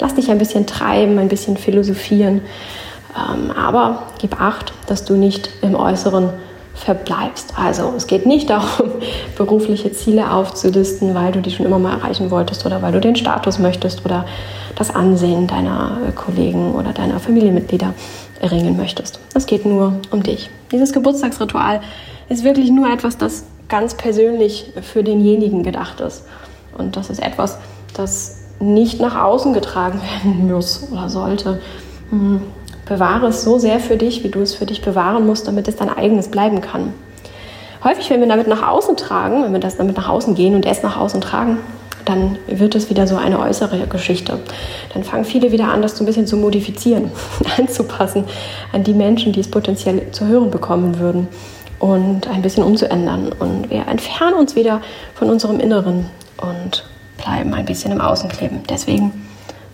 Lass 0.00 0.14
dich 0.14 0.30
ein 0.30 0.38
bisschen 0.38 0.66
treiben, 0.66 1.18
ein 1.18 1.28
bisschen 1.28 1.56
philosophieren, 1.56 2.42
ähm, 3.16 3.50
aber 3.50 4.04
gib 4.20 4.40
acht, 4.40 4.72
dass 4.86 5.04
du 5.04 5.14
nicht 5.14 5.50
im 5.62 5.74
Äußeren 5.74 6.30
verbleibst. 6.76 7.54
Also 7.56 7.94
es 7.96 8.06
geht 8.06 8.26
nicht 8.26 8.50
darum, 8.50 8.92
berufliche 9.36 9.92
Ziele 9.92 10.30
aufzulisten, 10.30 11.14
weil 11.14 11.32
du 11.32 11.40
die 11.40 11.50
schon 11.50 11.66
immer 11.66 11.78
mal 11.78 11.98
erreichen 11.98 12.30
wolltest 12.30 12.64
oder 12.66 12.82
weil 12.82 12.92
du 12.92 13.00
den 13.00 13.16
Status 13.16 13.58
möchtest 13.58 14.04
oder 14.04 14.26
das 14.76 14.94
Ansehen 14.94 15.46
deiner 15.46 15.98
Kollegen 16.14 16.74
oder 16.74 16.92
deiner 16.92 17.18
Familienmitglieder 17.18 17.94
erringen 18.40 18.76
möchtest. 18.76 19.18
Es 19.34 19.46
geht 19.46 19.64
nur 19.64 19.94
um 20.10 20.22
dich. 20.22 20.50
Dieses 20.70 20.92
Geburtstagsritual 20.92 21.80
ist 22.28 22.44
wirklich 22.44 22.70
nur 22.70 22.92
etwas, 22.92 23.16
das 23.16 23.44
ganz 23.68 23.94
persönlich 23.94 24.72
für 24.82 25.02
denjenigen 25.02 25.62
gedacht 25.62 26.00
ist. 26.00 26.24
Und 26.76 26.96
das 26.96 27.10
ist 27.10 27.22
etwas, 27.22 27.58
das 27.94 28.42
nicht 28.60 29.00
nach 29.00 29.20
außen 29.22 29.54
getragen 29.54 30.00
werden 30.24 30.52
muss 30.52 30.88
oder 30.92 31.08
sollte. 31.08 31.60
Bewahre 32.86 33.26
es 33.26 33.42
so 33.42 33.58
sehr 33.58 33.80
für 33.80 33.96
dich, 33.96 34.24
wie 34.24 34.28
du 34.28 34.40
es 34.40 34.54
für 34.54 34.64
dich 34.64 34.80
bewahren 34.80 35.26
musst, 35.26 35.46
damit 35.46 35.68
es 35.68 35.76
dein 35.76 35.90
eigenes 35.90 36.28
bleiben 36.28 36.60
kann. 36.60 36.94
Häufig, 37.84 38.08
wenn 38.10 38.20
wir 38.20 38.28
damit 38.28 38.46
nach 38.46 38.66
außen 38.66 38.96
tragen, 38.96 39.44
wenn 39.44 39.52
wir 39.52 39.60
das 39.60 39.76
damit 39.76 39.96
nach 39.96 40.08
außen 40.08 40.34
gehen 40.34 40.54
und 40.54 40.64
es 40.64 40.82
nach 40.82 40.96
außen 40.96 41.20
tragen, 41.20 41.58
dann 42.04 42.38
wird 42.46 42.74
es 42.76 42.88
wieder 42.88 43.06
so 43.06 43.16
eine 43.16 43.40
äußere 43.40 43.86
Geschichte. 43.88 44.38
Dann 44.94 45.02
fangen 45.02 45.24
viele 45.24 45.52
wieder 45.52 45.68
an, 45.68 45.82
das 45.82 45.96
so 45.96 46.04
ein 46.04 46.06
bisschen 46.06 46.26
zu 46.26 46.36
modifizieren, 46.36 47.10
anzupassen 47.58 48.24
an 48.72 48.84
die 48.84 48.94
Menschen, 48.94 49.32
die 49.32 49.40
es 49.40 49.50
potenziell 49.50 50.10
zu 50.12 50.26
hören 50.26 50.50
bekommen 50.50 51.00
würden 51.00 51.28
und 51.80 52.28
ein 52.28 52.42
bisschen 52.42 52.62
umzuändern. 52.62 53.32
Und 53.38 53.70
wir 53.70 53.88
entfernen 53.88 54.34
uns 54.34 54.54
wieder 54.54 54.80
von 55.14 55.28
unserem 55.28 55.58
Inneren 55.58 56.06
und 56.40 56.84
bleiben 57.18 57.52
ein 57.52 57.64
bisschen 57.64 57.90
im 57.92 58.00
Außen 58.00 58.30
kleben. 58.30 58.62
Deswegen 58.70 59.25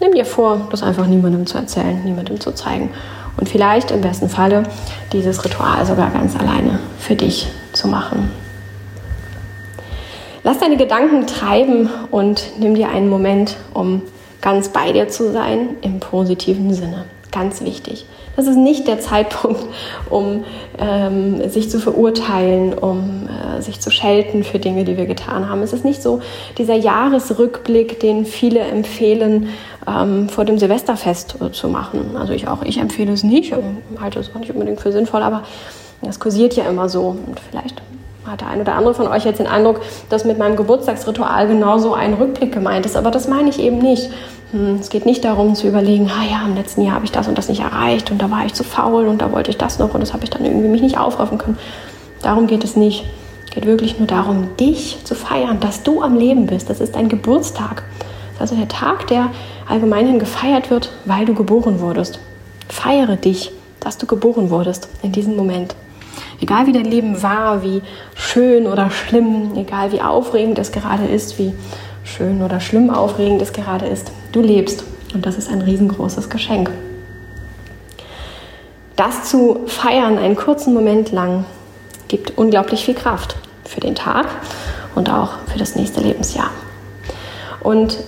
nimm 0.02 0.12
dir 0.12 0.26
vor, 0.26 0.68
das 0.70 0.82
einfach 0.82 1.06
niemandem 1.06 1.46
zu 1.46 1.56
erzählen, 1.56 2.02
niemandem 2.04 2.40
zu 2.40 2.52
zeigen. 2.52 2.90
Und 3.38 3.48
vielleicht 3.48 3.90
im 3.90 4.02
besten 4.02 4.28
Falle 4.28 4.64
dieses 5.12 5.44
Ritual 5.44 5.86
sogar 5.86 6.10
ganz 6.10 6.36
alleine 6.36 6.80
für 6.98 7.14
dich 7.14 7.48
zu 7.72 7.88
machen. 7.88 8.30
Lass 10.44 10.58
deine 10.58 10.76
Gedanken 10.76 11.26
treiben 11.26 11.88
und 12.10 12.42
nimm 12.58 12.74
dir 12.74 12.88
einen 12.90 13.08
Moment, 13.08 13.56
um 13.72 14.02
ganz 14.40 14.68
bei 14.68 14.92
dir 14.92 15.08
zu 15.08 15.32
sein 15.32 15.76
im 15.82 16.00
positiven 16.00 16.74
Sinne. 16.74 17.04
Ganz 17.32 17.62
wichtig. 17.62 18.04
Das 18.36 18.46
ist 18.46 18.56
nicht 18.56 18.86
der 18.86 19.00
Zeitpunkt, 19.00 19.64
um 20.10 20.44
ähm, 20.78 21.48
sich 21.48 21.70
zu 21.70 21.80
verurteilen, 21.80 22.74
um 22.74 23.26
äh, 23.28 23.62
sich 23.62 23.80
zu 23.80 23.90
schelten 23.90 24.44
für 24.44 24.58
Dinge, 24.58 24.84
die 24.84 24.98
wir 24.98 25.06
getan 25.06 25.48
haben. 25.48 25.62
Es 25.62 25.72
ist 25.72 25.84
nicht 25.84 26.02
so 26.02 26.20
dieser 26.58 26.74
Jahresrückblick, 26.74 28.00
den 28.00 28.26
viele 28.26 28.60
empfehlen, 28.60 29.48
ähm, 29.86 30.28
vor 30.28 30.44
dem 30.44 30.58
Silvesterfest 30.58 31.36
zu 31.52 31.68
machen. 31.68 32.16
Also 32.18 32.34
ich 32.34 32.48
auch, 32.48 32.62
ich 32.62 32.78
empfehle 32.78 33.12
es 33.12 33.24
nicht, 33.24 33.54
halte 33.98 34.20
es 34.20 34.30
auch 34.34 34.38
nicht 34.38 34.52
unbedingt 34.52 34.80
für 34.80 34.92
sinnvoll, 34.92 35.22
aber 35.22 35.42
das 36.02 36.20
kursiert 36.20 36.54
ja 36.54 36.64
immer 36.64 36.90
so. 36.90 37.16
Und 37.26 37.40
vielleicht 37.50 37.80
hat 38.26 38.42
der 38.42 38.48
ein 38.48 38.60
oder 38.60 38.74
andere 38.74 38.94
von 38.94 39.08
euch 39.08 39.24
jetzt 39.24 39.38
den 39.38 39.46
Eindruck, 39.46 39.80
dass 40.08 40.24
mit 40.24 40.38
meinem 40.38 40.56
Geburtstagsritual 40.56 41.48
genauso 41.48 41.94
ein 41.94 42.14
Rückblick 42.14 42.52
gemeint 42.52 42.86
ist. 42.86 42.96
Aber 42.96 43.10
das 43.10 43.26
meine 43.26 43.48
ich 43.48 43.58
eben 43.58 43.78
nicht. 43.78 44.10
Hm, 44.52 44.76
es 44.80 44.90
geht 44.90 45.06
nicht 45.06 45.24
darum 45.24 45.54
zu 45.54 45.66
überlegen, 45.66 46.10
ah 46.10 46.24
ja, 46.30 46.44
im 46.46 46.54
letzten 46.54 46.82
Jahr 46.82 46.94
habe 46.94 47.06
ich 47.06 47.12
das 47.12 47.26
und 47.26 47.38
das 47.38 47.48
nicht 47.48 47.62
erreicht 47.62 48.10
und 48.10 48.20
da 48.20 48.30
war 48.30 48.44
ich 48.44 48.52
zu 48.52 48.64
faul 48.64 49.08
und 49.08 49.22
da 49.22 49.32
wollte 49.32 49.50
ich 49.50 49.56
das 49.56 49.78
noch 49.78 49.94
und 49.94 50.00
das 50.00 50.12
habe 50.12 50.24
ich 50.24 50.30
dann 50.30 50.44
irgendwie 50.44 50.68
mich 50.68 50.82
nicht 50.82 50.98
aufraffen 50.98 51.38
können. 51.38 51.58
Darum 52.20 52.46
geht 52.46 52.62
es 52.62 52.76
nicht. 52.76 53.04
Es 53.46 53.54
geht 53.54 53.66
wirklich 53.66 53.98
nur 53.98 54.06
darum, 54.06 54.56
dich 54.60 54.98
zu 55.04 55.14
feiern, 55.14 55.58
dass 55.60 55.82
du 55.82 56.02
am 56.02 56.16
Leben 56.16 56.46
bist. 56.46 56.68
Das 56.68 56.80
ist 56.80 56.94
dein 56.94 57.08
Geburtstag. 57.08 57.82
Das 58.38 58.50
ist 58.50 58.52
also 58.52 58.56
der 58.56 58.68
Tag, 58.68 59.06
der 59.06 59.30
allgemeinhin 59.68 60.18
gefeiert 60.18 60.70
wird, 60.70 60.90
weil 61.06 61.24
du 61.24 61.34
geboren 61.34 61.80
wurdest. 61.80 62.18
Feiere 62.68 63.16
dich, 63.16 63.52
dass 63.80 63.98
du 63.98 64.06
geboren 64.06 64.50
wurdest 64.50 64.88
in 65.02 65.12
diesem 65.12 65.34
Moment. 65.34 65.74
Egal 66.40 66.66
wie 66.66 66.72
dein 66.72 66.84
Leben 66.84 67.22
war, 67.22 67.62
wie 67.62 67.82
schön 68.14 68.66
oder 68.66 68.90
schlimm, 68.90 69.52
egal 69.56 69.92
wie 69.92 70.02
aufregend 70.02 70.58
es 70.58 70.72
gerade 70.72 71.06
ist, 71.06 71.38
wie 71.38 71.54
schön 72.04 72.42
oder 72.42 72.60
schlimm 72.60 72.90
aufregend 72.90 73.40
es 73.40 73.52
gerade 73.52 73.86
ist, 73.86 74.12
du 74.32 74.40
lebst. 74.40 74.84
Und 75.14 75.26
das 75.26 75.36
ist 75.36 75.50
ein 75.50 75.60
riesengroßes 75.60 76.30
Geschenk. 76.30 76.70
Das 78.96 79.24
zu 79.24 79.60
feiern, 79.66 80.18
einen 80.18 80.36
kurzen 80.36 80.74
Moment 80.74 81.12
lang, 81.12 81.44
gibt 82.08 82.36
unglaublich 82.36 82.84
viel 82.84 82.94
Kraft 82.94 83.36
für 83.64 83.80
den 83.80 83.94
Tag 83.94 84.26
und 84.94 85.10
auch 85.10 85.38
für 85.46 85.58
das 85.58 85.76
nächste 85.76 86.00
Lebensjahr. 86.00 86.50
Und 87.60 87.98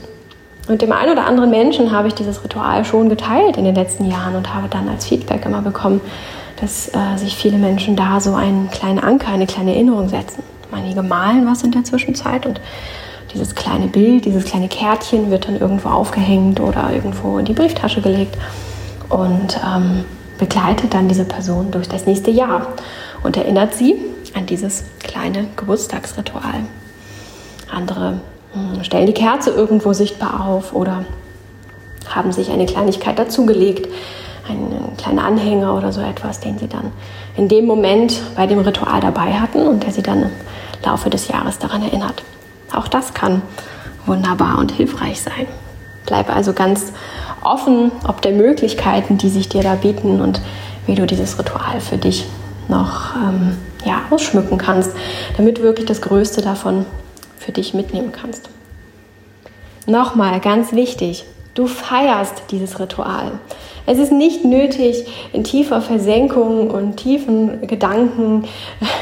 mit 0.69 0.83
dem 0.83 0.93
einen 0.93 1.13
oder 1.13 1.27
anderen 1.27 1.51
Menschen 1.51 1.93
habe 1.93 2.09
ich 2.09 2.15
dieses 2.15 2.43
Ritual 2.43 2.85
schon 2.85 3.09
geteilt 3.09 3.57
in 3.57 3.65
den 3.65 3.75
letzten 3.75 4.11
Jahren 4.11 4.35
und 4.35 4.55
habe 4.55 4.69
dann 4.69 4.89
als 4.89 5.07
Feedback 5.07 5.45
immer 5.45 5.63
bekommen, 5.63 6.01
dass 6.61 6.89
äh, 6.89 7.17
sich 7.17 7.37
viele 7.37 7.59
Menschen 7.59 7.97
da 7.97 8.21
so 8.21 8.35
einen 8.35 8.71
kleinen 8.71 8.99
Anker, 8.99 9.29
eine 9.29 9.47
kleine 9.47 9.75
Erinnerung 9.75 10.09
setzen. 10.09 10.43
Einige 10.73 11.03
malen 11.03 11.47
was 11.47 11.63
in 11.63 11.71
der 11.71 11.85
Zwischenzeit 11.85 12.47
und 12.47 12.61
dieses 13.35 13.55
kleine 13.55 13.89
Bild, 13.89 14.25
dieses 14.25 14.45
kleine 14.45 14.69
Kärtchen 14.69 15.31
wird 15.31 15.49
dann 15.49 15.61
irgendwo 15.61 15.89
aufgehängt 15.89 16.61
oder 16.61 16.91
irgendwo 16.93 17.39
in 17.39 17.45
die 17.45 17.53
Brieftasche 17.53 18.01
gelegt 18.01 18.37
und 19.09 19.61
ähm, 19.65 20.05
begleitet 20.39 20.95
dann 20.95 21.09
diese 21.09 21.25
Person 21.25 21.71
durch 21.71 21.89
das 21.89 22.07
nächste 22.07 22.31
Jahr 22.31 22.69
und 23.23 23.37
erinnert 23.37 23.75
sie 23.75 23.97
an 24.35 24.47
dieses 24.47 24.85
kleine 25.01 25.47
Geburtstagsritual. 25.57 26.65
Andere 27.71 28.21
hm, 28.53 28.83
stellen 28.85 29.07
die 29.07 29.13
Kerze 29.13 29.51
irgendwo 29.51 29.93
sichtbar 29.93 30.47
auf 30.47 30.73
oder 30.75 31.05
haben 32.09 32.33
sich 32.33 32.51
eine 32.51 32.67
Kleinigkeit 32.67 33.19
dazugelegt, 33.19 33.89
einen 34.49 34.97
kleinen 34.97 35.19
Anhänger 35.19 35.77
oder 35.77 35.91
so 35.91 36.01
etwas, 36.01 36.41
den 36.41 36.59
sie 36.59 36.69
dann 36.69 36.93
in 37.37 37.49
dem 37.49 37.67
Moment 37.67 38.21
bei 38.37 38.47
dem 38.47 38.59
Ritual 38.59 39.01
dabei 39.01 39.35
hatten 39.35 39.67
und 39.67 39.83
der 39.85 39.91
sie 39.93 40.03
dann 40.03 40.23
im 40.23 40.31
Laufe 40.85 41.11
des 41.11 41.29
Jahres 41.29 41.59
daran 41.59 41.83
erinnert. 41.83 42.23
Auch 42.75 42.89
das 42.89 43.15
kann 43.15 43.43
wunderbar 44.07 44.59
und 44.59 44.73
hilfreich 44.73 45.21
sein. 45.21 45.47
Bleib 46.07 46.35
also 46.35 46.53
ganz 46.53 46.93
offen, 47.43 47.93
ob 48.07 48.21
der 48.23 48.33
Möglichkeiten, 48.33 49.19
die 49.19 49.31
sich 49.31 49.49
dir 49.49 49.63
da 49.63 49.75
bieten 49.75 50.21
und 50.21 50.41
wie 50.87 50.95
du 50.95 51.07
dieses 51.07 51.39
Ritual 51.39 51.81
für 51.81 51.97
dich 51.97 52.27
noch 52.69 53.15
ähm, 53.17 53.57
ja, 53.85 54.03
ausschmücken 54.11 54.59
kannst, 54.59 54.93
damit 55.37 55.61
wirklich 55.63 55.87
das 55.87 56.01
Größte 56.01 56.43
davon 56.43 56.87
für 57.39 57.53
dich 57.53 57.75
mitnehmen 57.75 58.13
kannst. 58.13 58.49
Nochmal 59.87 60.41
ganz 60.41 60.73
wichtig, 60.73 61.25
du 61.55 61.67
feierst 61.67 62.45
dieses 62.51 62.81
Ritual. 62.81 63.33
Es 63.87 63.99
ist 63.99 64.13
nicht 64.13 64.47
nötig, 64.47 65.05
in 65.35 65.45
tiefer 65.45 65.83
Versenkung 65.83 66.71
und 66.71 66.97
tiefen 66.97 67.67
Gedanken 67.67 68.45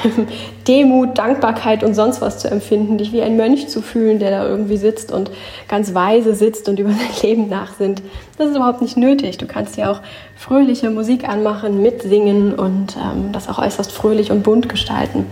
Demut, 0.66 1.18
Dankbarkeit 1.18 1.84
und 1.84 1.94
sonst 1.94 2.20
was 2.20 2.38
zu 2.38 2.50
empfinden, 2.50 2.98
dich 2.98 3.12
wie 3.12 3.22
ein 3.22 3.36
Mönch 3.36 3.68
zu 3.68 3.80
fühlen, 3.80 4.18
der 4.18 4.32
da 4.32 4.48
irgendwie 4.48 4.76
sitzt 4.76 5.12
und 5.12 5.30
ganz 5.68 5.94
weise 5.94 6.34
sitzt 6.34 6.68
und 6.68 6.78
über 6.80 6.90
sein 6.90 7.22
Leben 7.22 7.48
nachsinnt. 7.48 8.02
Das 8.38 8.48
ist 8.48 8.56
überhaupt 8.56 8.82
nicht 8.82 8.96
nötig. 8.96 9.38
Du 9.38 9.46
kannst 9.46 9.76
ja 9.76 9.92
auch 9.92 10.00
fröhliche 10.36 10.90
Musik 10.90 11.28
anmachen, 11.28 11.80
mitsingen 11.80 12.54
und 12.54 12.96
ähm, 12.96 13.30
das 13.30 13.48
auch 13.48 13.58
äußerst 13.58 13.92
fröhlich 13.92 14.32
und 14.32 14.42
bunt 14.42 14.68
gestalten. 14.68 15.26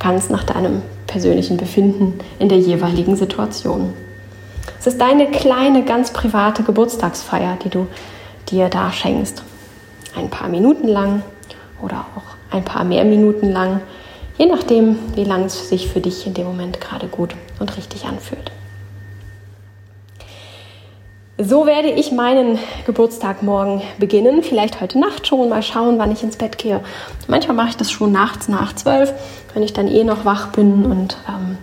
Ganz 0.00 0.30
nach 0.30 0.44
deinem 0.44 0.80
persönlichen 1.06 1.58
Befinden 1.58 2.20
in 2.38 2.48
der 2.48 2.58
jeweiligen 2.58 3.16
Situation. 3.16 3.92
Es 4.80 4.86
ist 4.86 5.00
deine 5.00 5.26
kleine, 5.26 5.84
ganz 5.84 6.12
private 6.12 6.62
Geburtstagsfeier, 6.62 7.58
die 7.62 7.68
du 7.68 7.86
dir 8.50 8.68
da 8.68 8.92
schenkst. 8.92 9.42
Ein 10.16 10.30
paar 10.30 10.48
Minuten 10.48 10.88
lang 10.88 11.22
oder 11.82 12.06
auch 12.16 12.54
ein 12.54 12.64
paar 12.64 12.84
mehr 12.84 13.04
Minuten 13.04 13.52
lang, 13.52 13.80
je 14.36 14.46
nachdem, 14.46 14.98
wie 15.14 15.24
lang 15.24 15.44
es 15.44 15.68
sich 15.68 15.88
für 15.88 16.00
dich 16.00 16.26
in 16.26 16.34
dem 16.34 16.46
Moment 16.46 16.80
gerade 16.80 17.08
gut 17.08 17.34
und 17.58 17.76
richtig 17.76 18.04
anfühlt. 18.04 18.50
So 21.40 21.66
werde 21.66 21.88
ich 21.88 22.10
meinen 22.10 22.58
Geburtstag 22.84 23.44
morgen 23.44 23.80
beginnen. 24.00 24.42
Vielleicht 24.42 24.80
heute 24.80 24.98
Nacht 24.98 25.28
schon. 25.28 25.48
Mal 25.48 25.62
schauen, 25.62 25.96
wann 25.96 26.10
ich 26.10 26.24
ins 26.24 26.36
Bett 26.36 26.58
gehe. 26.58 26.80
Manchmal 27.28 27.56
mache 27.56 27.68
ich 27.68 27.76
das 27.76 27.92
schon 27.92 28.10
nachts 28.10 28.48
nach 28.48 28.74
zwölf, 28.74 29.14
wenn 29.54 29.62
ich 29.62 29.72
dann 29.72 29.86
eh 29.86 30.02
noch 30.02 30.24
wach 30.24 30.48
bin 30.48 30.84
und 30.84 31.16
ähm, 31.28 31.58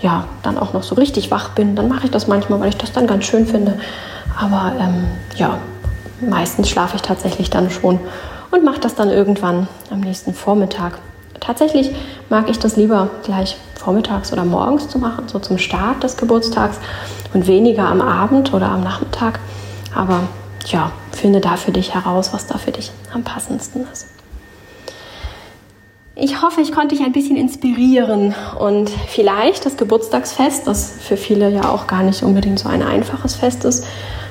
ja, 0.00 0.28
dann 0.44 0.56
auch 0.56 0.72
noch 0.72 0.84
so 0.84 0.94
richtig 0.94 1.32
wach 1.32 1.48
bin. 1.50 1.74
Dann 1.74 1.88
mache 1.88 2.04
ich 2.04 2.12
das 2.12 2.28
manchmal, 2.28 2.60
weil 2.60 2.68
ich 2.68 2.76
das 2.76 2.92
dann 2.92 3.08
ganz 3.08 3.24
schön 3.24 3.44
finde. 3.44 3.80
Aber 4.38 4.72
ähm, 4.78 5.08
ja, 5.34 5.58
meistens 6.20 6.68
schlafe 6.68 6.96
ich 6.96 7.02
tatsächlich 7.02 7.50
dann 7.50 7.70
schon 7.70 8.00
und 8.50 8.64
mache 8.64 8.80
das 8.80 8.94
dann 8.94 9.10
irgendwann 9.10 9.68
am 9.90 10.00
nächsten 10.00 10.34
Vormittag. 10.34 10.98
Tatsächlich 11.40 11.92
mag 12.28 12.48
ich 12.50 12.58
das 12.58 12.76
lieber 12.76 13.10
gleich 13.24 13.56
vormittags 13.76 14.32
oder 14.32 14.44
morgens 14.44 14.88
zu 14.88 14.98
machen, 14.98 15.28
so 15.28 15.38
zum 15.38 15.58
Start 15.58 16.02
des 16.02 16.16
Geburtstags 16.16 16.78
und 17.32 17.46
weniger 17.46 17.84
am 17.84 18.00
Abend 18.00 18.52
oder 18.52 18.68
am 18.68 18.82
Nachmittag. 18.82 19.38
Aber 19.94 20.20
ja, 20.66 20.92
finde 21.12 21.40
da 21.40 21.56
für 21.56 21.72
dich 21.72 21.94
heraus, 21.94 22.32
was 22.32 22.46
da 22.46 22.58
für 22.58 22.72
dich 22.72 22.90
am 23.12 23.22
passendsten 23.22 23.86
ist. 23.92 24.08
Ich 26.14 26.42
hoffe, 26.42 26.60
ich 26.60 26.72
konnte 26.72 26.96
dich 26.96 27.04
ein 27.04 27.12
bisschen 27.12 27.36
inspirieren 27.36 28.34
und 28.58 28.90
vielleicht 28.90 29.64
das 29.64 29.76
Geburtstagsfest, 29.76 30.66
das 30.66 30.94
für 31.00 31.16
viele 31.16 31.48
ja 31.48 31.70
auch 31.70 31.86
gar 31.86 32.02
nicht 32.02 32.24
unbedingt 32.24 32.58
so 32.58 32.68
ein 32.68 32.82
einfaches 32.82 33.36
Fest 33.36 33.64
ist, 33.64 33.86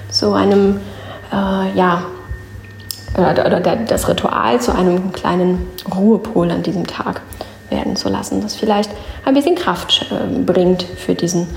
zu 0.09 0.33
einem 0.33 0.81
äh, 1.31 1.77
ja, 1.77 2.03
oder, 3.17 3.45
oder 3.45 3.59
das 3.59 4.07
Ritual 4.07 4.61
zu 4.61 4.73
einem 4.73 5.11
kleinen 5.11 5.65
Ruhepol 5.93 6.51
an 6.51 6.63
diesem 6.63 6.85
Tag 6.85 7.21
werden 7.69 7.95
zu 7.95 8.09
lassen, 8.09 8.41
das 8.41 8.55
vielleicht 8.55 8.91
ein 9.25 9.33
bisschen 9.33 9.55
Kraft 9.55 10.05
äh, 10.11 10.39
bringt 10.39 10.83
für 10.83 11.15
diesen 11.15 11.47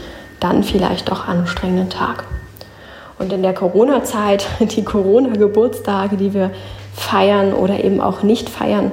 dann 0.40 0.64
vielleicht 0.64 1.11
doch 1.11 1.28
anstrengenden 1.28 1.90
Tag. 1.90 2.24
Und 3.18 3.33
in 3.33 3.42
der 3.42 3.52
Corona-Zeit, 3.52 4.46
die 4.61 4.83
Corona-Geburtstage, 4.83 6.16
die 6.16 6.33
wir 6.35 6.50
feiern 6.94 7.52
oder 7.52 7.85
eben 7.85 8.00
auch 8.00 8.22
nicht 8.22 8.48
feiern, 8.48 8.92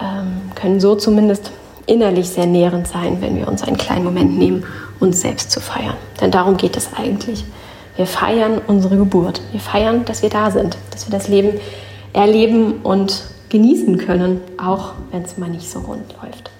ähm, 0.00 0.50
können 0.54 0.80
so 0.80 0.96
zumindest 0.96 1.52
innerlich 1.86 2.28
sehr 2.28 2.46
nährend 2.46 2.88
sein, 2.88 3.18
wenn 3.20 3.36
wir 3.36 3.46
uns 3.46 3.62
einen 3.62 3.76
kleinen 3.76 4.04
Moment 4.04 4.36
nehmen, 4.36 4.64
uns 4.98 5.20
selbst 5.20 5.52
zu 5.52 5.60
feiern. 5.60 5.94
Denn 6.20 6.32
darum 6.32 6.56
geht 6.56 6.76
es 6.76 6.90
eigentlich. 6.96 7.44
Wir 7.96 8.06
feiern 8.06 8.60
unsere 8.66 8.96
Geburt. 8.96 9.40
Wir 9.52 9.60
feiern, 9.60 10.04
dass 10.04 10.22
wir 10.22 10.28
da 10.28 10.50
sind, 10.50 10.76
dass 10.90 11.08
wir 11.08 11.18
das 11.18 11.28
Leben 11.28 11.58
erleben 12.12 12.80
und 12.82 13.24
genießen 13.48 13.98
können, 13.98 14.40
auch 14.62 14.92
wenn 15.10 15.22
es 15.22 15.38
mal 15.38 15.48
nicht 15.48 15.70
so 15.70 15.80
rund 15.80 16.14
läuft. 16.22 16.50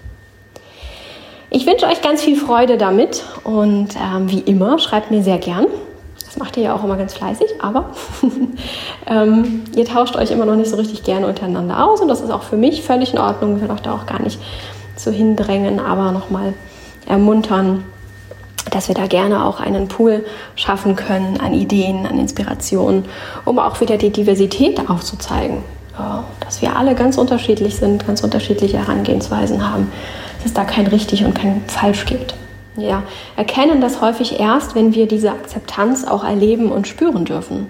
Ich 1.50 1.66
wünsche 1.66 1.86
euch 1.86 2.02
ganz 2.02 2.22
viel 2.22 2.36
Freude 2.36 2.76
damit 2.76 3.24
und 3.44 3.88
ähm, 3.96 4.30
wie 4.30 4.40
immer, 4.40 4.78
schreibt 4.78 5.10
mir 5.10 5.22
sehr 5.22 5.38
gern. 5.38 5.66
Das 6.24 6.36
macht 6.36 6.56
ihr 6.56 6.64
ja 6.64 6.74
auch 6.74 6.84
immer 6.84 6.96
ganz 6.96 7.14
fleißig, 7.14 7.48
aber 7.60 7.90
ähm, 9.06 9.64
ihr 9.74 9.84
tauscht 9.84 10.16
euch 10.16 10.30
immer 10.30 10.44
noch 10.44 10.56
nicht 10.56 10.70
so 10.70 10.76
richtig 10.76 11.02
gerne 11.02 11.26
untereinander 11.26 11.86
aus 11.86 12.00
und 12.00 12.08
das 12.08 12.20
ist 12.20 12.30
auch 12.30 12.42
für 12.42 12.56
mich 12.56 12.82
völlig 12.82 13.12
in 13.12 13.18
Ordnung. 13.18 13.56
Ich 13.56 13.62
will 13.62 13.70
euch 13.70 13.80
da 13.80 13.94
auch 13.94 14.06
gar 14.06 14.20
nicht 14.20 14.38
so 14.96 15.10
hindrängen, 15.10 15.78
aber 15.80 16.12
nochmal 16.12 16.54
ermuntern, 17.06 17.84
dass 18.70 18.88
wir 18.88 18.94
da 18.94 19.06
gerne 19.06 19.44
auch 19.44 19.60
einen 19.60 19.88
Pool 19.88 20.24
schaffen 20.54 20.96
können 20.96 21.38
an 21.40 21.54
Ideen, 21.54 22.06
an 22.06 22.18
Inspirationen, 22.18 23.04
um 23.44 23.58
auch 23.58 23.80
wieder 23.80 23.96
die 23.96 24.10
Diversität 24.10 24.88
aufzuzeigen. 24.88 25.58
Dass 26.40 26.60
wir 26.60 26.76
alle 26.76 26.94
ganz 26.94 27.16
unterschiedlich 27.16 27.76
sind, 27.76 28.06
ganz 28.06 28.22
unterschiedliche 28.22 28.78
Herangehensweisen 28.78 29.70
haben, 29.70 29.90
dass 30.38 30.46
es 30.46 30.52
da 30.52 30.64
kein 30.64 30.86
richtig 30.86 31.24
und 31.24 31.34
kein 31.34 31.62
falsch 31.68 32.04
gibt. 32.04 32.34
Ja, 32.76 33.04
erkennen 33.36 33.80
das 33.80 34.02
häufig 34.02 34.38
erst, 34.38 34.74
wenn 34.74 34.94
wir 34.94 35.08
diese 35.08 35.30
Akzeptanz 35.30 36.04
auch 36.04 36.24
erleben 36.24 36.70
und 36.70 36.86
spüren 36.86 37.24
dürfen. 37.24 37.68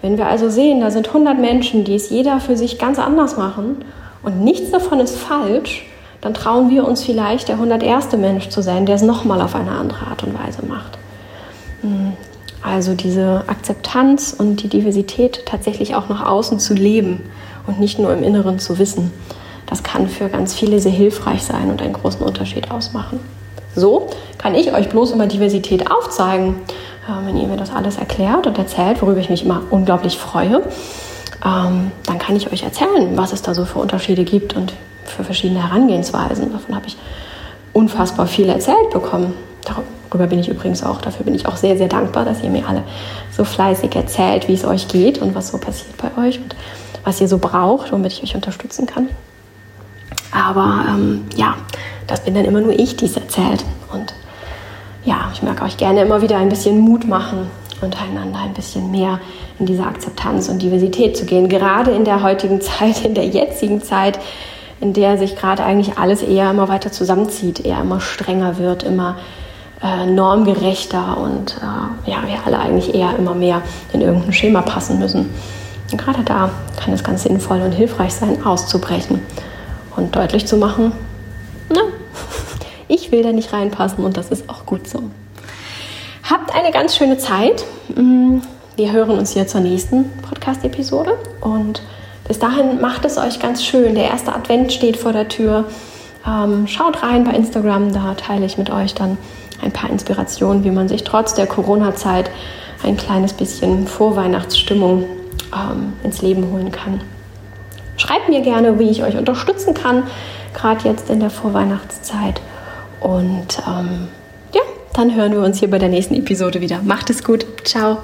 Wenn 0.00 0.16
wir 0.16 0.26
also 0.28 0.48
sehen, 0.48 0.80
da 0.80 0.92
sind 0.92 1.08
100 1.08 1.36
Menschen, 1.40 1.82
die 1.82 1.96
es 1.96 2.10
jeder 2.10 2.38
für 2.38 2.56
sich 2.56 2.78
ganz 2.78 3.00
anders 3.00 3.36
machen 3.36 3.84
und 4.22 4.40
nichts 4.40 4.70
davon 4.70 5.00
ist 5.00 5.16
falsch, 5.16 5.87
dann 6.20 6.34
trauen 6.34 6.70
wir 6.70 6.86
uns 6.86 7.02
vielleicht, 7.02 7.48
der 7.48 7.56
101. 7.56 8.12
Mensch 8.16 8.48
zu 8.48 8.62
sein, 8.62 8.86
der 8.86 8.96
es 8.96 9.02
nochmal 9.02 9.40
auf 9.40 9.54
eine 9.54 9.72
andere 9.72 10.06
Art 10.06 10.24
und 10.24 10.34
Weise 10.38 10.64
macht. 10.66 10.98
Hm. 11.82 12.12
Also 12.62 12.94
diese 12.94 13.44
Akzeptanz 13.46 14.34
und 14.36 14.62
die 14.62 14.68
Diversität 14.68 15.46
tatsächlich 15.46 15.94
auch 15.94 16.08
nach 16.08 16.26
außen 16.26 16.58
zu 16.58 16.74
leben 16.74 17.20
und 17.66 17.78
nicht 17.78 18.00
nur 18.00 18.12
im 18.12 18.24
Inneren 18.24 18.58
zu 18.58 18.78
wissen, 18.78 19.12
das 19.66 19.82
kann 19.82 20.08
für 20.08 20.28
ganz 20.28 20.54
viele 20.54 20.80
sehr 20.80 20.92
hilfreich 20.92 21.44
sein 21.44 21.70
und 21.70 21.80
einen 21.82 21.92
großen 21.92 22.22
Unterschied 22.22 22.70
ausmachen. 22.70 23.20
So 23.76 24.08
kann 24.38 24.54
ich 24.54 24.72
euch 24.74 24.88
bloß 24.88 25.12
immer 25.12 25.26
Diversität 25.26 25.90
aufzeigen, 25.90 26.56
äh, 27.06 27.26
wenn 27.26 27.36
ihr 27.36 27.46
mir 27.46 27.56
das 27.56 27.70
alles 27.70 27.96
erklärt 27.96 28.46
und 28.46 28.58
erzählt, 28.58 29.00
worüber 29.02 29.20
ich 29.20 29.30
mich 29.30 29.44
immer 29.44 29.62
unglaublich 29.70 30.18
freue. 30.18 30.62
Ähm, 31.44 31.92
dann 32.06 32.18
kann 32.18 32.34
ich 32.34 32.50
euch 32.52 32.64
erzählen, 32.64 33.16
was 33.16 33.32
es 33.32 33.42
da 33.42 33.54
so 33.54 33.64
für 33.64 33.78
Unterschiede 33.78 34.24
gibt 34.24 34.56
und 34.56 34.72
für 35.08 35.24
verschiedene 35.24 35.62
Herangehensweisen. 35.62 36.52
Davon 36.52 36.74
habe 36.74 36.86
ich 36.86 36.96
unfassbar 37.72 38.26
viel 38.26 38.48
erzählt 38.48 38.90
bekommen. 38.92 39.34
Darüber 39.64 40.26
bin 40.26 40.38
ich 40.38 40.48
übrigens 40.48 40.82
auch, 40.82 41.00
dafür 41.00 41.24
bin 41.24 41.34
ich 41.34 41.46
auch 41.46 41.56
sehr, 41.56 41.76
sehr 41.76 41.88
dankbar, 41.88 42.24
dass 42.24 42.42
ihr 42.42 42.50
mir 42.50 42.66
alle 42.66 42.82
so 43.30 43.44
fleißig 43.44 43.94
erzählt, 43.94 44.48
wie 44.48 44.54
es 44.54 44.64
euch 44.64 44.88
geht 44.88 45.18
und 45.18 45.34
was 45.34 45.48
so 45.48 45.58
passiert 45.58 45.94
bei 45.98 46.10
euch 46.22 46.38
und 46.38 46.56
was 47.04 47.20
ihr 47.20 47.28
so 47.28 47.38
braucht, 47.38 47.92
womit 47.92 48.12
ich 48.12 48.22
euch 48.22 48.34
unterstützen 48.34 48.86
kann. 48.86 49.08
Aber 50.30 50.84
ähm, 50.88 51.26
ja, 51.36 51.56
das 52.06 52.20
bin 52.20 52.34
dann 52.34 52.44
immer 52.44 52.60
nur 52.60 52.78
ich, 52.78 52.96
die 52.96 53.06
es 53.06 53.16
erzählt. 53.16 53.64
Und 53.92 54.14
ja, 55.04 55.30
ich 55.32 55.42
mag 55.42 55.62
euch 55.62 55.76
gerne 55.76 56.02
immer 56.02 56.22
wieder 56.22 56.36
ein 56.36 56.48
bisschen 56.48 56.78
Mut 56.80 57.06
machen 57.06 57.50
und 57.80 58.00
einander 58.00 58.40
ein 58.40 58.54
bisschen 58.54 58.90
mehr 58.90 59.20
in 59.58 59.66
diese 59.66 59.84
Akzeptanz 59.84 60.48
und 60.48 60.60
Diversität 60.60 61.16
zu 61.16 61.24
gehen. 61.24 61.48
Gerade 61.48 61.92
in 61.92 62.04
der 62.04 62.22
heutigen 62.22 62.60
Zeit, 62.60 63.04
in 63.04 63.14
der 63.14 63.26
jetzigen 63.26 63.82
Zeit, 63.82 64.18
in 64.80 64.92
der 64.92 65.18
sich 65.18 65.36
gerade 65.36 65.64
eigentlich 65.64 65.98
alles 65.98 66.22
eher 66.22 66.50
immer 66.50 66.68
weiter 66.68 66.92
zusammenzieht, 66.92 67.64
eher 67.64 67.80
immer 67.80 68.00
strenger 68.00 68.58
wird, 68.58 68.82
immer 68.82 69.16
äh, 69.82 70.06
normgerechter 70.06 71.18
und 71.18 71.56
äh, 71.58 72.10
ja, 72.10 72.18
wir 72.26 72.46
alle 72.46 72.58
eigentlich 72.58 72.94
eher 72.94 73.16
immer 73.16 73.34
mehr 73.34 73.62
in 73.92 74.00
irgendein 74.00 74.32
Schema 74.32 74.62
passen 74.62 74.98
müssen. 74.98 75.30
Und 75.90 75.98
gerade 75.98 76.22
da 76.22 76.50
kann 76.76 76.92
es 76.92 77.02
ganz 77.02 77.22
sinnvoll 77.22 77.62
und 77.62 77.72
hilfreich 77.72 78.12
sein, 78.14 78.44
auszubrechen 78.44 79.20
und 79.96 80.14
deutlich 80.14 80.46
zu 80.46 80.56
machen, 80.56 80.92
na, 81.70 81.80
ich 82.88 83.10
will 83.10 83.22
da 83.22 83.32
nicht 83.32 83.52
reinpassen 83.52 84.04
und 84.04 84.16
das 84.16 84.30
ist 84.30 84.48
auch 84.48 84.66
gut 84.66 84.88
so. 84.88 85.02
Habt 86.28 86.54
eine 86.54 86.72
ganz 86.72 86.94
schöne 86.94 87.18
Zeit. 87.18 87.64
Mm, 87.94 88.38
wir 88.76 88.92
hören 88.92 89.18
uns 89.18 89.32
hier 89.32 89.46
zur 89.46 89.60
nächsten 89.60 90.10
Podcast-Episode 90.22 91.16
und 91.40 91.82
bis 92.28 92.38
dahin 92.38 92.80
macht 92.80 93.04
es 93.04 93.18
euch 93.18 93.40
ganz 93.40 93.64
schön. 93.64 93.94
Der 93.94 94.04
erste 94.04 94.34
Advent 94.34 94.72
steht 94.72 94.96
vor 94.96 95.12
der 95.12 95.28
Tür. 95.28 95.64
Ähm, 96.26 96.66
schaut 96.66 97.02
rein 97.02 97.24
bei 97.24 97.32
Instagram, 97.32 97.92
da 97.92 98.14
teile 98.14 98.44
ich 98.44 98.58
mit 98.58 98.70
euch 98.70 98.94
dann 98.94 99.16
ein 99.62 99.72
paar 99.72 99.90
Inspirationen, 99.90 100.62
wie 100.62 100.70
man 100.70 100.88
sich 100.88 101.04
trotz 101.04 101.34
der 101.34 101.46
Corona-Zeit 101.46 102.30
ein 102.84 102.96
kleines 102.96 103.32
bisschen 103.32 103.86
Vorweihnachtsstimmung 103.86 105.04
ähm, 105.54 105.94
ins 106.04 106.22
Leben 106.22 106.50
holen 106.52 106.70
kann. 106.70 107.00
Schreibt 107.96 108.28
mir 108.28 108.42
gerne, 108.42 108.78
wie 108.78 108.90
ich 108.90 109.02
euch 109.02 109.16
unterstützen 109.16 109.74
kann, 109.74 110.04
gerade 110.54 110.88
jetzt 110.88 111.10
in 111.10 111.20
der 111.20 111.30
Vorweihnachtszeit. 111.30 112.40
Und 113.00 113.58
ähm, 113.66 114.08
ja, 114.54 114.62
dann 114.92 115.14
hören 115.14 115.32
wir 115.32 115.40
uns 115.40 115.58
hier 115.58 115.70
bei 115.70 115.78
der 115.78 115.88
nächsten 115.88 116.14
Episode 116.14 116.60
wieder. 116.60 116.80
Macht 116.82 117.10
es 117.10 117.24
gut. 117.24 117.46
Ciao. 117.64 117.98